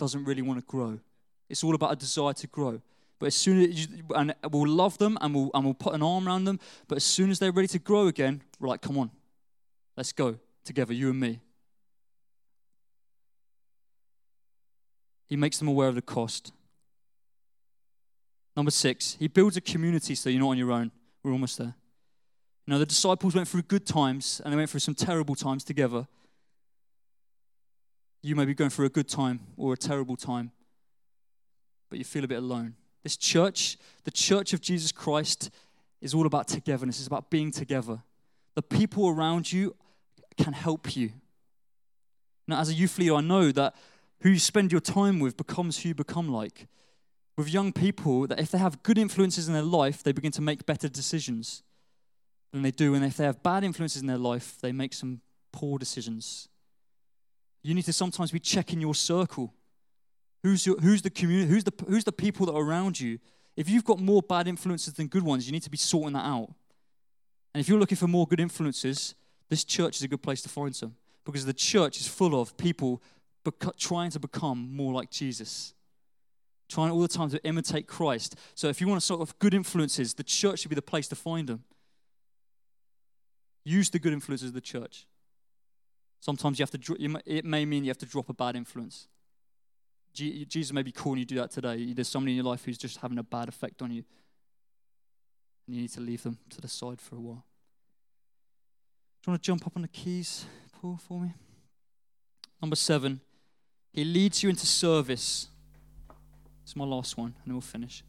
doesn't 0.00 0.24
really 0.24 0.42
want 0.42 0.58
to 0.58 0.66
grow. 0.66 0.98
It's 1.48 1.62
all 1.62 1.74
about 1.74 1.92
a 1.92 1.96
desire 1.96 2.32
to 2.32 2.46
grow. 2.46 2.80
But 3.18 3.26
as 3.26 3.34
soon 3.34 3.60
as 3.62 3.86
you, 3.86 3.86
and 4.16 4.34
we'll 4.50 4.72
love 4.72 4.96
them 4.96 5.18
and 5.20 5.34
we'll, 5.34 5.50
and 5.52 5.64
we'll 5.64 5.74
put 5.74 5.94
an 5.94 6.02
arm 6.02 6.26
around 6.26 6.46
them, 6.46 6.58
but 6.88 6.96
as 6.96 7.04
soon 7.04 7.30
as 7.30 7.38
they're 7.38 7.52
ready 7.52 7.68
to 7.68 7.78
grow 7.78 8.06
again, 8.06 8.42
we're 8.58 8.68
like, 8.68 8.80
come 8.80 8.96
on, 8.96 9.10
let's 9.96 10.12
go 10.12 10.36
together, 10.64 10.94
you 10.94 11.10
and 11.10 11.20
me. 11.20 11.38
He 15.28 15.36
makes 15.36 15.58
them 15.58 15.68
aware 15.68 15.88
of 15.88 15.94
the 15.94 16.02
cost. 16.02 16.52
Number 18.56 18.70
six, 18.70 19.16
he 19.18 19.28
builds 19.28 19.56
a 19.56 19.60
community 19.60 20.14
so 20.14 20.30
you're 20.30 20.40
not 20.40 20.48
on 20.48 20.58
your 20.58 20.72
own. 20.72 20.90
We're 21.22 21.32
almost 21.32 21.58
there. 21.58 21.74
Know, 22.66 22.78
the 22.78 22.86
disciples 22.86 23.34
went 23.34 23.48
through 23.48 23.62
good 23.62 23.84
times 23.84 24.40
and 24.44 24.52
they 24.52 24.56
went 24.56 24.70
through 24.70 24.80
some 24.80 24.94
terrible 24.94 25.34
times 25.34 25.64
together. 25.64 26.06
You 28.22 28.36
may 28.36 28.44
be 28.44 28.54
going 28.54 28.70
through 28.70 28.86
a 28.86 28.90
good 28.90 29.08
time 29.08 29.40
or 29.56 29.72
a 29.72 29.76
terrible 29.76 30.16
time, 30.16 30.52
but 31.88 31.98
you 31.98 32.04
feel 32.04 32.24
a 32.24 32.28
bit 32.28 32.38
alone. 32.38 32.74
This 33.02 33.16
church, 33.16 33.78
the 34.04 34.10
church 34.10 34.52
of 34.52 34.60
Jesus 34.60 34.92
Christ, 34.92 35.50
is 36.00 36.14
all 36.14 36.26
about 36.26 36.48
togetherness, 36.48 36.98
it's 36.98 37.06
about 37.06 37.30
being 37.30 37.50
together. 37.50 38.02
The 38.54 38.62
people 38.62 39.08
around 39.08 39.52
you 39.52 39.74
can 40.36 40.52
help 40.52 40.96
you. 40.96 41.12
Now, 42.46 42.60
as 42.60 42.68
a 42.68 42.74
youth 42.74 42.98
leader, 42.98 43.14
I 43.14 43.20
know 43.20 43.52
that 43.52 43.74
who 44.20 44.30
you 44.30 44.38
spend 44.38 44.72
your 44.72 44.80
time 44.80 45.18
with 45.18 45.36
becomes 45.36 45.78
who 45.78 45.90
you 45.90 45.94
become 45.94 46.28
like. 46.28 46.66
With 47.36 47.48
young 47.48 47.72
people, 47.72 48.26
that 48.26 48.40
if 48.40 48.50
they 48.50 48.58
have 48.58 48.82
good 48.82 48.98
influences 48.98 49.48
in 49.48 49.54
their 49.54 49.62
life, 49.62 50.02
they 50.02 50.12
begin 50.12 50.32
to 50.32 50.42
make 50.42 50.66
better 50.66 50.88
decisions 50.88 51.62
than 52.52 52.60
they 52.62 52.70
do. 52.70 52.94
And 52.94 53.04
if 53.04 53.16
they 53.16 53.24
have 53.24 53.42
bad 53.42 53.64
influences 53.64 54.02
in 54.02 54.08
their 54.08 54.18
life, 54.18 54.58
they 54.60 54.72
make 54.72 54.92
some 54.92 55.20
poor 55.52 55.78
decisions. 55.78 56.49
You 57.62 57.74
need 57.74 57.84
to 57.84 57.92
sometimes 57.92 58.30
be 58.30 58.38
checking 58.38 58.80
your 58.80 58.94
circle. 58.94 59.52
Who's, 60.42 60.66
your, 60.66 60.76
who's 60.78 61.02
the 61.02 61.10
community? 61.10 61.50
Who's 61.50 61.64
the, 61.64 61.72
who's 61.86 62.04
the 62.04 62.12
people 62.12 62.46
that 62.46 62.52
are 62.52 62.62
around 62.62 62.98
you? 62.98 63.18
If 63.56 63.68
you've 63.68 63.84
got 63.84 64.00
more 64.00 64.22
bad 64.22 64.48
influences 64.48 64.94
than 64.94 65.08
good 65.08 65.22
ones, 65.22 65.46
you 65.46 65.52
need 65.52 65.62
to 65.64 65.70
be 65.70 65.76
sorting 65.76 66.14
that 66.14 66.24
out. 66.24 66.52
And 67.54 67.60
if 67.60 67.68
you're 67.68 67.78
looking 67.78 67.96
for 67.96 68.06
more 68.06 68.26
good 68.26 68.40
influences, 68.40 69.14
this 69.48 69.64
church 69.64 69.96
is 69.96 70.02
a 70.02 70.08
good 70.08 70.22
place 70.22 70.40
to 70.42 70.48
find 70.48 70.74
some 70.74 70.94
because 71.24 71.44
the 71.44 71.52
church 71.52 72.00
is 72.00 72.06
full 72.06 72.40
of 72.40 72.56
people 72.56 73.02
beca- 73.44 73.76
trying 73.76 74.10
to 74.10 74.20
become 74.20 74.74
more 74.74 74.92
like 74.92 75.10
Jesus, 75.10 75.74
trying 76.68 76.90
all 76.90 77.00
the 77.00 77.08
time 77.08 77.28
to 77.30 77.44
imitate 77.44 77.86
Christ. 77.86 78.36
So 78.54 78.68
if 78.68 78.80
you 78.80 78.88
want 78.88 79.00
to 79.00 79.06
sort 79.06 79.20
of 79.20 79.38
good 79.38 79.52
influences, 79.52 80.14
the 80.14 80.22
church 80.22 80.60
should 80.60 80.70
be 80.70 80.74
the 80.74 80.82
place 80.82 81.08
to 81.08 81.16
find 81.16 81.48
them. 81.48 81.64
Use 83.64 83.90
the 83.90 83.98
good 83.98 84.12
influences 84.12 84.48
of 84.48 84.54
the 84.54 84.60
church. 84.60 85.06
Sometimes 86.20 86.58
you 86.58 86.62
have 86.62 86.70
to, 86.70 87.20
it 87.24 87.44
may 87.44 87.64
mean 87.64 87.84
you 87.84 87.90
have 87.90 87.98
to 87.98 88.06
drop 88.06 88.28
a 88.28 88.34
bad 88.34 88.54
influence. 88.54 89.08
Jesus 90.12 90.72
may 90.72 90.82
be 90.82 90.92
calling 90.92 91.20
you 91.20 91.24
to 91.24 91.34
do 91.34 91.40
that 91.40 91.50
today. 91.50 91.92
There's 91.92 92.08
somebody 92.08 92.32
in 92.32 92.36
your 92.36 92.44
life 92.44 92.64
who's 92.64 92.76
just 92.76 92.98
having 92.98 93.18
a 93.18 93.22
bad 93.22 93.48
effect 93.48 93.80
on 93.80 93.90
you. 93.90 94.04
And 95.66 95.76
you 95.76 95.82
need 95.82 95.92
to 95.92 96.00
leave 96.00 96.22
them 96.22 96.36
to 96.50 96.60
the 96.60 96.68
side 96.68 97.00
for 97.00 97.16
a 97.16 97.20
while. 97.20 97.44
Do 99.22 99.28
you 99.28 99.32
want 99.32 99.42
to 99.42 99.46
jump 99.46 99.66
up 99.66 99.72
on 99.76 99.82
the 99.82 99.88
keys, 99.88 100.44
Paul, 100.80 100.98
for 101.06 101.20
me? 101.20 101.32
Number 102.60 102.76
seven, 102.76 103.20
he 103.92 104.04
leads 104.04 104.42
you 104.42 104.50
into 104.50 104.66
service. 104.66 105.48
It's 106.62 106.76
my 106.76 106.84
last 106.84 107.16
one, 107.16 107.34
and 107.38 107.46
then 107.46 107.54
we'll 107.54 107.60
finish. 107.60 108.04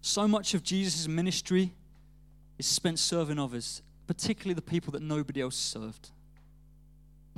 So 0.00 0.26
much 0.26 0.54
of 0.54 0.62
Jesus' 0.62 1.08
ministry 1.08 1.72
is 2.58 2.66
spent 2.66 2.98
serving 2.98 3.38
others, 3.38 3.82
particularly 4.06 4.54
the 4.54 4.62
people 4.62 4.92
that 4.92 5.02
nobody 5.02 5.40
else 5.40 5.56
served. 5.56 6.10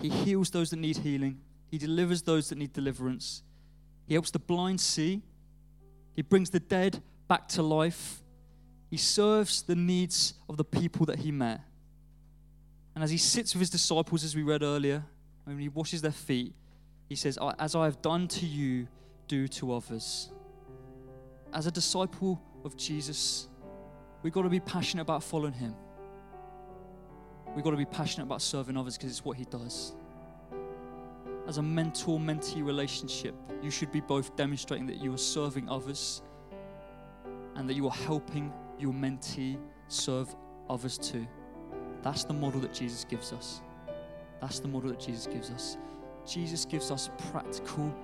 He 0.00 0.08
heals 0.08 0.50
those 0.50 0.70
that 0.70 0.76
need 0.76 0.98
healing. 0.98 1.40
He 1.70 1.78
delivers 1.78 2.22
those 2.22 2.48
that 2.48 2.58
need 2.58 2.72
deliverance. 2.72 3.42
He 4.06 4.14
helps 4.14 4.30
the 4.30 4.38
blind 4.38 4.80
see. 4.80 5.22
He 6.14 6.22
brings 6.22 6.50
the 6.50 6.60
dead 6.60 7.02
back 7.28 7.48
to 7.48 7.62
life. 7.62 8.22
He 8.90 8.96
serves 8.96 9.62
the 9.62 9.74
needs 9.74 10.34
of 10.48 10.56
the 10.56 10.64
people 10.64 11.06
that 11.06 11.18
he 11.18 11.32
met. 11.32 11.60
And 12.94 13.02
as 13.02 13.10
he 13.10 13.18
sits 13.18 13.54
with 13.54 13.60
his 13.60 13.70
disciples, 13.70 14.24
as 14.24 14.34
we 14.34 14.42
read 14.42 14.62
earlier, 14.62 15.04
when 15.44 15.58
he 15.58 15.68
washes 15.68 16.02
their 16.02 16.12
feet, 16.12 16.54
he 17.08 17.14
says, 17.14 17.38
As 17.58 17.74
I 17.74 17.84
have 17.84 18.00
done 18.00 18.26
to 18.28 18.46
you, 18.46 18.88
do 19.28 19.48
to 19.48 19.74
others. 19.74 20.30
As 21.52 21.66
a 21.66 21.70
disciple 21.70 22.40
of 22.64 22.76
Jesus, 22.76 23.48
we've 24.22 24.32
got 24.32 24.42
to 24.42 24.48
be 24.48 24.60
passionate 24.60 25.02
about 25.02 25.22
following 25.22 25.52
him. 25.52 25.74
We've 27.56 27.64
got 27.64 27.70
to 27.70 27.78
be 27.78 27.86
passionate 27.86 28.24
about 28.24 28.42
serving 28.42 28.76
others 28.76 28.98
because 28.98 29.10
it's 29.10 29.24
what 29.24 29.38
He 29.38 29.44
does. 29.44 29.94
As 31.48 31.56
a 31.56 31.62
mentor 31.62 32.18
mentee 32.18 32.62
relationship, 32.62 33.34
you 33.62 33.70
should 33.70 33.90
be 33.90 34.00
both 34.00 34.36
demonstrating 34.36 34.86
that 34.88 34.96
you 34.96 35.14
are 35.14 35.18
serving 35.18 35.66
others 35.70 36.20
and 37.54 37.66
that 37.66 37.72
you 37.72 37.86
are 37.86 37.94
helping 37.94 38.52
your 38.78 38.92
mentee 38.92 39.58
serve 39.88 40.36
others 40.68 40.98
too. 40.98 41.26
That's 42.02 42.24
the 42.24 42.34
model 42.34 42.60
that 42.60 42.74
Jesus 42.74 43.04
gives 43.04 43.32
us. 43.32 43.62
That's 44.42 44.58
the 44.58 44.68
model 44.68 44.90
that 44.90 45.00
Jesus 45.00 45.26
gives 45.26 45.50
us. 45.50 45.78
Jesus 46.26 46.66
gives 46.66 46.90
us 46.90 47.08
practical 47.30 47.96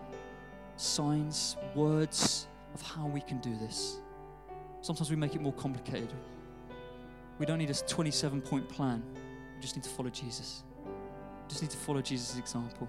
signs, 0.77 1.59
words 1.75 2.49
of 2.73 2.81
how 2.81 3.07
we 3.07 3.21
can 3.21 3.37
do 3.41 3.55
this. 3.57 4.01
Sometimes 4.81 5.11
we 5.11 5.17
make 5.17 5.35
it 5.35 5.43
more 5.43 5.53
complicated. 5.53 6.11
We 7.39 7.45
don't 7.45 7.59
need 7.59 7.71
a 7.71 7.75
27 7.75 8.41
point 8.41 8.67
plan 8.67 9.03
just 9.63 9.77
need 9.77 9.85
to 9.85 9.91
follow 9.91 10.11
Jesus. 10.11 10.65
Just 11.49 11.63
need 11.63 11.71
to 11.71 11.77
follow 11.77 12.03
Jesus' 12.03 12.37
example. 12.37 12.89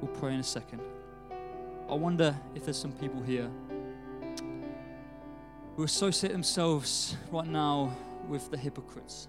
We'll 0.00 0.12
pray 0.12 0.34
in 0.34 0.40
a 0.40 0.44
second. 0.44 0.80
I 1.88 1.94
wonder 1.94 2.34
if 2.54 2.64
there's 2.64 2.78
some 2.78 2.92
people 2.92 3.20
here 3.22 3.50
who 5.76 5.82
associate 5.82 6.32
themselves 6.32 7.16
right 7.30 7.46
now 7.46 7.94
with 8.28 8.50
the 8.50 8.56
hypocrites. 8.56 9.28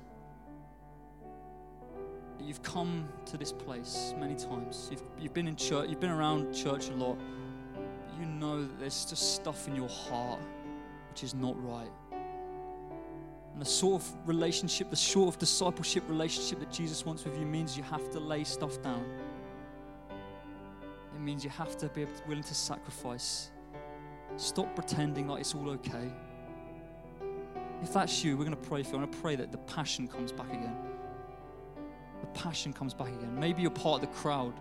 You've 2.40 2.62
come 2.62 3.08
to 3.26 3.38
this 3.38 3.52
place 3.52 4.14
many 4.20 4.36
times. 4.36 4.90
You've, 4.92 5.04
you've 5.20 5.34
been 5.34 5.48
in 5.48 5.56
church, 5.56 5.90
you've 5.90 6.00
been 6.00 6.12
around 6.12 6.54
church 6.54 6.90
a 6.90 6.94
lot. 6.94 7.18
You 8.20 8.26
know 8.28 8.62
that 8.62 8.80
there's 8.80 9.06
just 9.06 9.36
stuff 9.36 9.68
in 9.68 9.76
your 9.76 9.90
heart 9.90 10.40
which 11.14 11.24
is 11.24 11.36
not 11.36 11.56
right. 11.64 11.92
The 13.64 13.70
sort 13.70 14.02
of 14.02 14.28
relationship, 14.28 14.90
the 14.90 14.98
sort 14.98 15.30
of 15.30 15.40
discipleship 15.40 16.04
relationship 16.10 16.60
that 16.60 16.70
Jesus 16.70 17.06
wants 17.06 17.24
with 17.24 17.40
you 17.40 17.46
means 17.46 17.78
you 17.78 17.84
have 17.84 18.12
to 18.12 18.20
lay 18.20 18.44
stuff 18.44 18.82
down. 18.82 19.06
It 21.16 21.22
means 21.22 21.46
you 21.46 21.50
have 21.52 21.78
to 21.78 21.88
be 21.88 22.06
willing 22.28 22.44
to 22.44 22.54
sacrifice. 22.54 23.52
Stop 24.36 24.76
pretending 24.76 25.30
like 25.30 25.40
it's 25.40 25.56
all 25.56 25.70
okay. 25.70 26.12
If 27.82 27.94
that's 27.94 28.22
you, 28.22 28.36
we're 28.36 28.44
going 28.44 28.62
to 28.62 28.70
pray 28.70 28.84
for 28.84 28.90
you. 28.90 28.96
I'm 28.96 29.04
going 29.04 29.14
to 29.14 29.22
pray 29.22 29.38
that 29.38 29.54
the 29.54 29.60
passion 29.60 30.10
comes 30.10 30.34
back 30.34 30.50
again. 30.50 30.76
The 32.20 32.28
passion 32.38 32.74
comes 32.74 32.94
back 32.94 33.08
again. 33.08 33.40
Maybe 33.40 33.62
you're 33.62 33.72
part 33.72 34.04
of 34.04 34.10
the 34.10 34.14
crowd. 34.14 34.56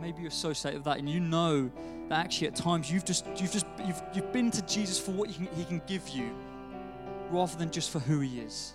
Maybe 0.00 0.22
you're 0.22 0.28
associated 0.28 0.78
with 0.78 0.84
that, 0.86 0.96
and 0.96 1.06
you 1.06 1.20
know 1.20 1.70
that 2.08 2.24
actually 2.24 2.46
at 2.46 2.56
times 2.56 2.90
you've 2.90 3.04
just 3.04 3.26
you've 3.36 3.52
just 3.52 3.66
you've, 3.84 4.00
you've 4.14 4.32
been 4.32 4.50
to 4.52 4.62
Jesus 4.62 4.98
for 4.98 5.10
what 5.10 5.28
he 5.28 5.34
can, 5.34 5.54
he 5.54 5.66
can 5.66 5.82
give 5.86 6.08
you 6.08 6.34
rather 7.30 7.56
than 7.56 7.70
just 7.70 7.90
for 7.90 7.98
who 7.98 8.20
He 8.20 8.40
is. 8.40 8.74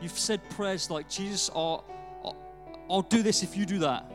You've 0.00 0.18
said 0.18 0.40
prayers 0.50 0.90
like, 0.90 1.08
Jesus, 1.08 1.50
I'll, 1.54 1.84
I'll, 2.88 3.02
do 3.02 3.22
this 3.22 3.42
if 3.42 3.56
you 3.56 3.66
do 3.66 3.80
that. 3.80 4.10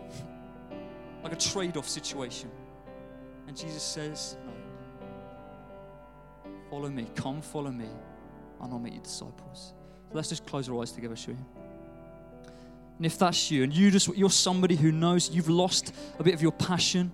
like 1.23 1.33
a 1.33 1.35
trade 1.35 1.77
off 1.77 1.87
situation. 1.87 2.49
And 3.47 3.55
Jesus 3.55 3.83
says, 3.83 4.37
No. 4.45 4.53
Follow 6.69 6.89
me. 6.89 7.07
Come 7.15 7.41
follow 7.41 7.71
me, 7.71 7.87
and 8.61 8.73
I'll 8.73 8.79
make 8.79 8.93
you 8.93 8.99
disciples. 8.99 9.73
So 10.09 10.15
let's 10.15 10.29
just 10.29 10.45
close 10.45 10.67
our 10.67 10.81
eyes 10.81 10.91
together, 10.91 11.15
shall 11.15 11.35
we? 11.35 11.39
And 12.97 13.05
if 13.05 13.19
that's 13.19 13.51
you, 13.51 13.63
and 13.63 13.73
you 13.73 13.91
just 13.91 14.07
you're 14.15 14.29
somebody 14.29 14.75
who 14.75 14.91
knows 14.91 15.29
you've 15.29 15.49
lost 15.49 15.93
a 16.17 16.23
bit 16.23 16.33
of 16.33 16.41
your 16.41 16.53
passion, 16.53 17.11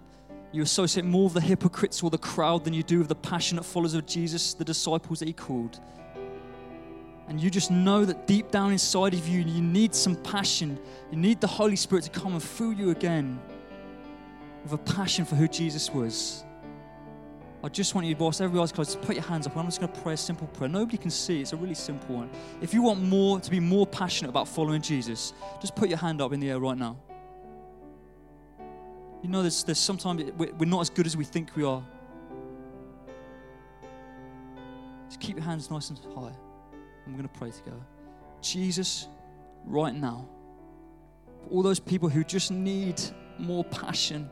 you 0.52 0.62
associate 0.62 1.06
more 1.06 1.26
of 1.28 1.34
the 1.34 1.42
hypocrites 1.42 2.04
or 2.04 2.10
the 2.10 2.18
crowd 2.18 2.66
than 2.66 2.74
you 2.74 2.84
do 2.84 3.00
with 3.00 3.08
the 3.08 3.16
passionate 3.16 3.64
followers 3.64 3.94
of 3.94 4.06
Jesus, 4.06 4.54
the 4.54 4.66
disciples 4.66 5.20
that 5.20 5.28
he 5.28 5.34
called. 5.34 5.80
And 7.28 7.40
you 7.40 7.50
just 7.50 7.72
know 7.72 8.04
that 8.04 8.28
deep 8.28 8.52
down 8.52 8.74
inside 8.74 9.14
of 9.14 9.26
you, 9.28 9.40
you 9.40 9.62
need 9.62 9.96
some 9.96 10.18
passion. 10.18 10.78
You 11.12 11.18
need 11.18 11.40
the 11.40 11.48
Holy 11.48 11.78
Spirit 11.78 12.04
to 12.04 12.10
come 12.10 12.34
and 12.34 12.44
fill 12.44 12.74
you 12.74 12.90
again 12.90 13.40
with 14.64 14.74
a 14.74 14.78
passion 14.78 15.24
for 15.24 15.36
who 15.36 15.48
Jesus 15.48 15.90
was. 15.92 16.44
I 17.64 17.70
just 17.70 17.96
want 17.96 18.08
you, 18.08 18.16
boss, 18.16 18.42
every 18.42 18.60
eyes 18.60 18.72
closed, 18.72 19.02
put 19.04 19.16
your 19.16 19.24
hands 19.24 19.46
up. 19.46 19.56
I'm 19.56 19.66
just 19.66 19.80
going 19.80 19.94
to 19.94 20.02
pray 20.02 20.16
a 20.16 20.18
simple 20.18 20.48
prayer. 20.48 20.68
Nobody 20.68 20.98
can 20.98 21.12
see. 21.12 21.42
It's 21.42 21.54
a 21.54 21.56
really 21.56 21.76
simple 21.76 22.16
one. 22.16 22.30
If 22.60 22.74
you 22.74 22.82
want 22.82 23.02
more 23.02 23.40
to 23.40 23.52
be 23.52 23.60
more 23.60 23.86
passionate 23.86 24.30
about 24.30 24.48
following 24.48 24.82
Jesus, 24.82 25.34
just 25.62 25.76
put 25.76 25.88
your 25.88 26.00
hand 26.00 26.22
up 26.22 26.34
in 26.34 26.40
the 26.40 26.50
air 26.50 26.60
right 26.60 26.78
now. 26.78 26.98
You 29.22 29.30
know, 29.30 29.42
there's, 29.42 29.64
there's 29.64 29.78
sometimes 29.78 30.24
we're 30.38 30.66
not 30.66 30.82
as 30.82 30.90
good 30.90 31.06
as 31.06 31.16
we 31.16 31.24
think 31.26 31.56
we 31.56 31.64
are. 31.64 31.84
Just 35.08 35.20
keep 35.20 35.36
your 35.36 35.46
hands 35.46 35.70
nice 35.70 35.90
and 35.90 36.00
high. 36.16 36.34
I'm 37.06 37.14
going 37.14 37.24
to 37.24 37.40
pray 37.40 37.52
together. 37.52 37.82
Jesus, 38.42 39.08
right 39.66 39.94
now, 39.94 40.28
for 41.44 41.50
all 41.50 41.62
those 41.62 41.80
people 41.80 42.10
who 42.10 42.24
just 42.24 42.52
need 42.52 43.00
more 43.38 43.64
passion 43.66 44.30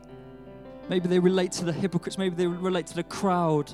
Maybe 0.90 1.06
they 1.06 1.20
relate 1.20 1.52
to 1.52 1.64
the 1.64 1.72
hypocrites. 1.72 2.18
Maybe 2.18 2.34
they 2.34 2.48
relate 2.48 2.88
to 2.88 2.96
the 2.96 3.04
crowd. 3.04 3.72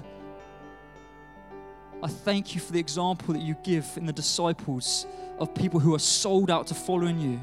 I 2.03 2.09
thank 2.09 2.55
you 2.55 2.61
for 2.61 2.75
the 2.75 2.79
example 2.79 3.33
that 3.33 3.41
you 3.41 3.57
give 3.65 3.91
in 3.97 4.05
the 4.05 4.13
disciples 4.13 5.07
of 5.39 5.55
people 5.55 5.81
who 5.81 5.95
are 5.95 5.99
sold 5.99 6.51
out 6.51 6.67
to 6.67 6.75
following 6.75 7.19
you. 7.19 7.41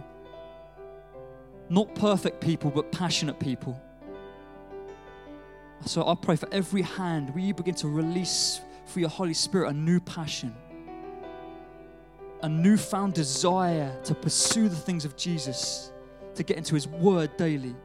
Not 1.69 1.93
perfect 1.95 2.41
people, 2.41 2.69
but 2.69 2.91
passionate 2.91 3.39
people. 3.39 3.81
So 5.85 6.07
I 6.07 6.15
pray 6.15 6.35
for 6.35 6.47
every 6.51 6.81
hand, 6.81 7.33
will 7.33 7.41
you 7.41 7.53
begin 7.53 7.75
to 7.75 7.87
release 7.87 8.61
for 8.85 8.99
your 8.99 9.09
Holy 9.09 9.33
Spirit 9.33 9.69
a 9.69 9.73
new 9.73 9.99
passion, 9.99 10.55
a 12.41 12.49
newfound 12.49 13.13
desire 13.13 13.97
to 14.03 14.15
pursue 14.15 14.69
the 14.69 14.75
things 14.75 15.03
of 15.03 15.17
Jesus, 15.17 15.91
to 16.35 16.43
get 16.43 16.57
into 16.57 16.75
His 16.75 16.87
Word 16.87 17.35
daily 17.37 17.75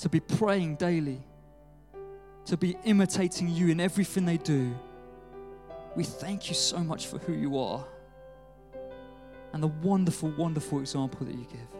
to 0.00 0.08
be 0.08 0.18
praying 0.18 0.76
daily, 0.76 1.20
to 2.46 2.56
be 2.56 2.74
imitating 2.84 3.48
you 3.48 3.68
in 3.68 3.80
everything 3.80 4.24
they 4.24 4.38
do. 4.38 4.74
We 5.94 6.04
thank 6.04 6.48
you 6.48 6.54
so 6.54 6.78
much 6.78 7.06
for 7.06 7.18
who 7.18 7.34
you 7.34 7.58
are 7.58 7.84
and 9.52 9.62
the 9.62 9.68
wonderful, 9.68 10.30
wonderful 10.38 10.80
example 10.80 11.26
that 11.26 11.34
you 11.34 11.46
give. 11.50 11.79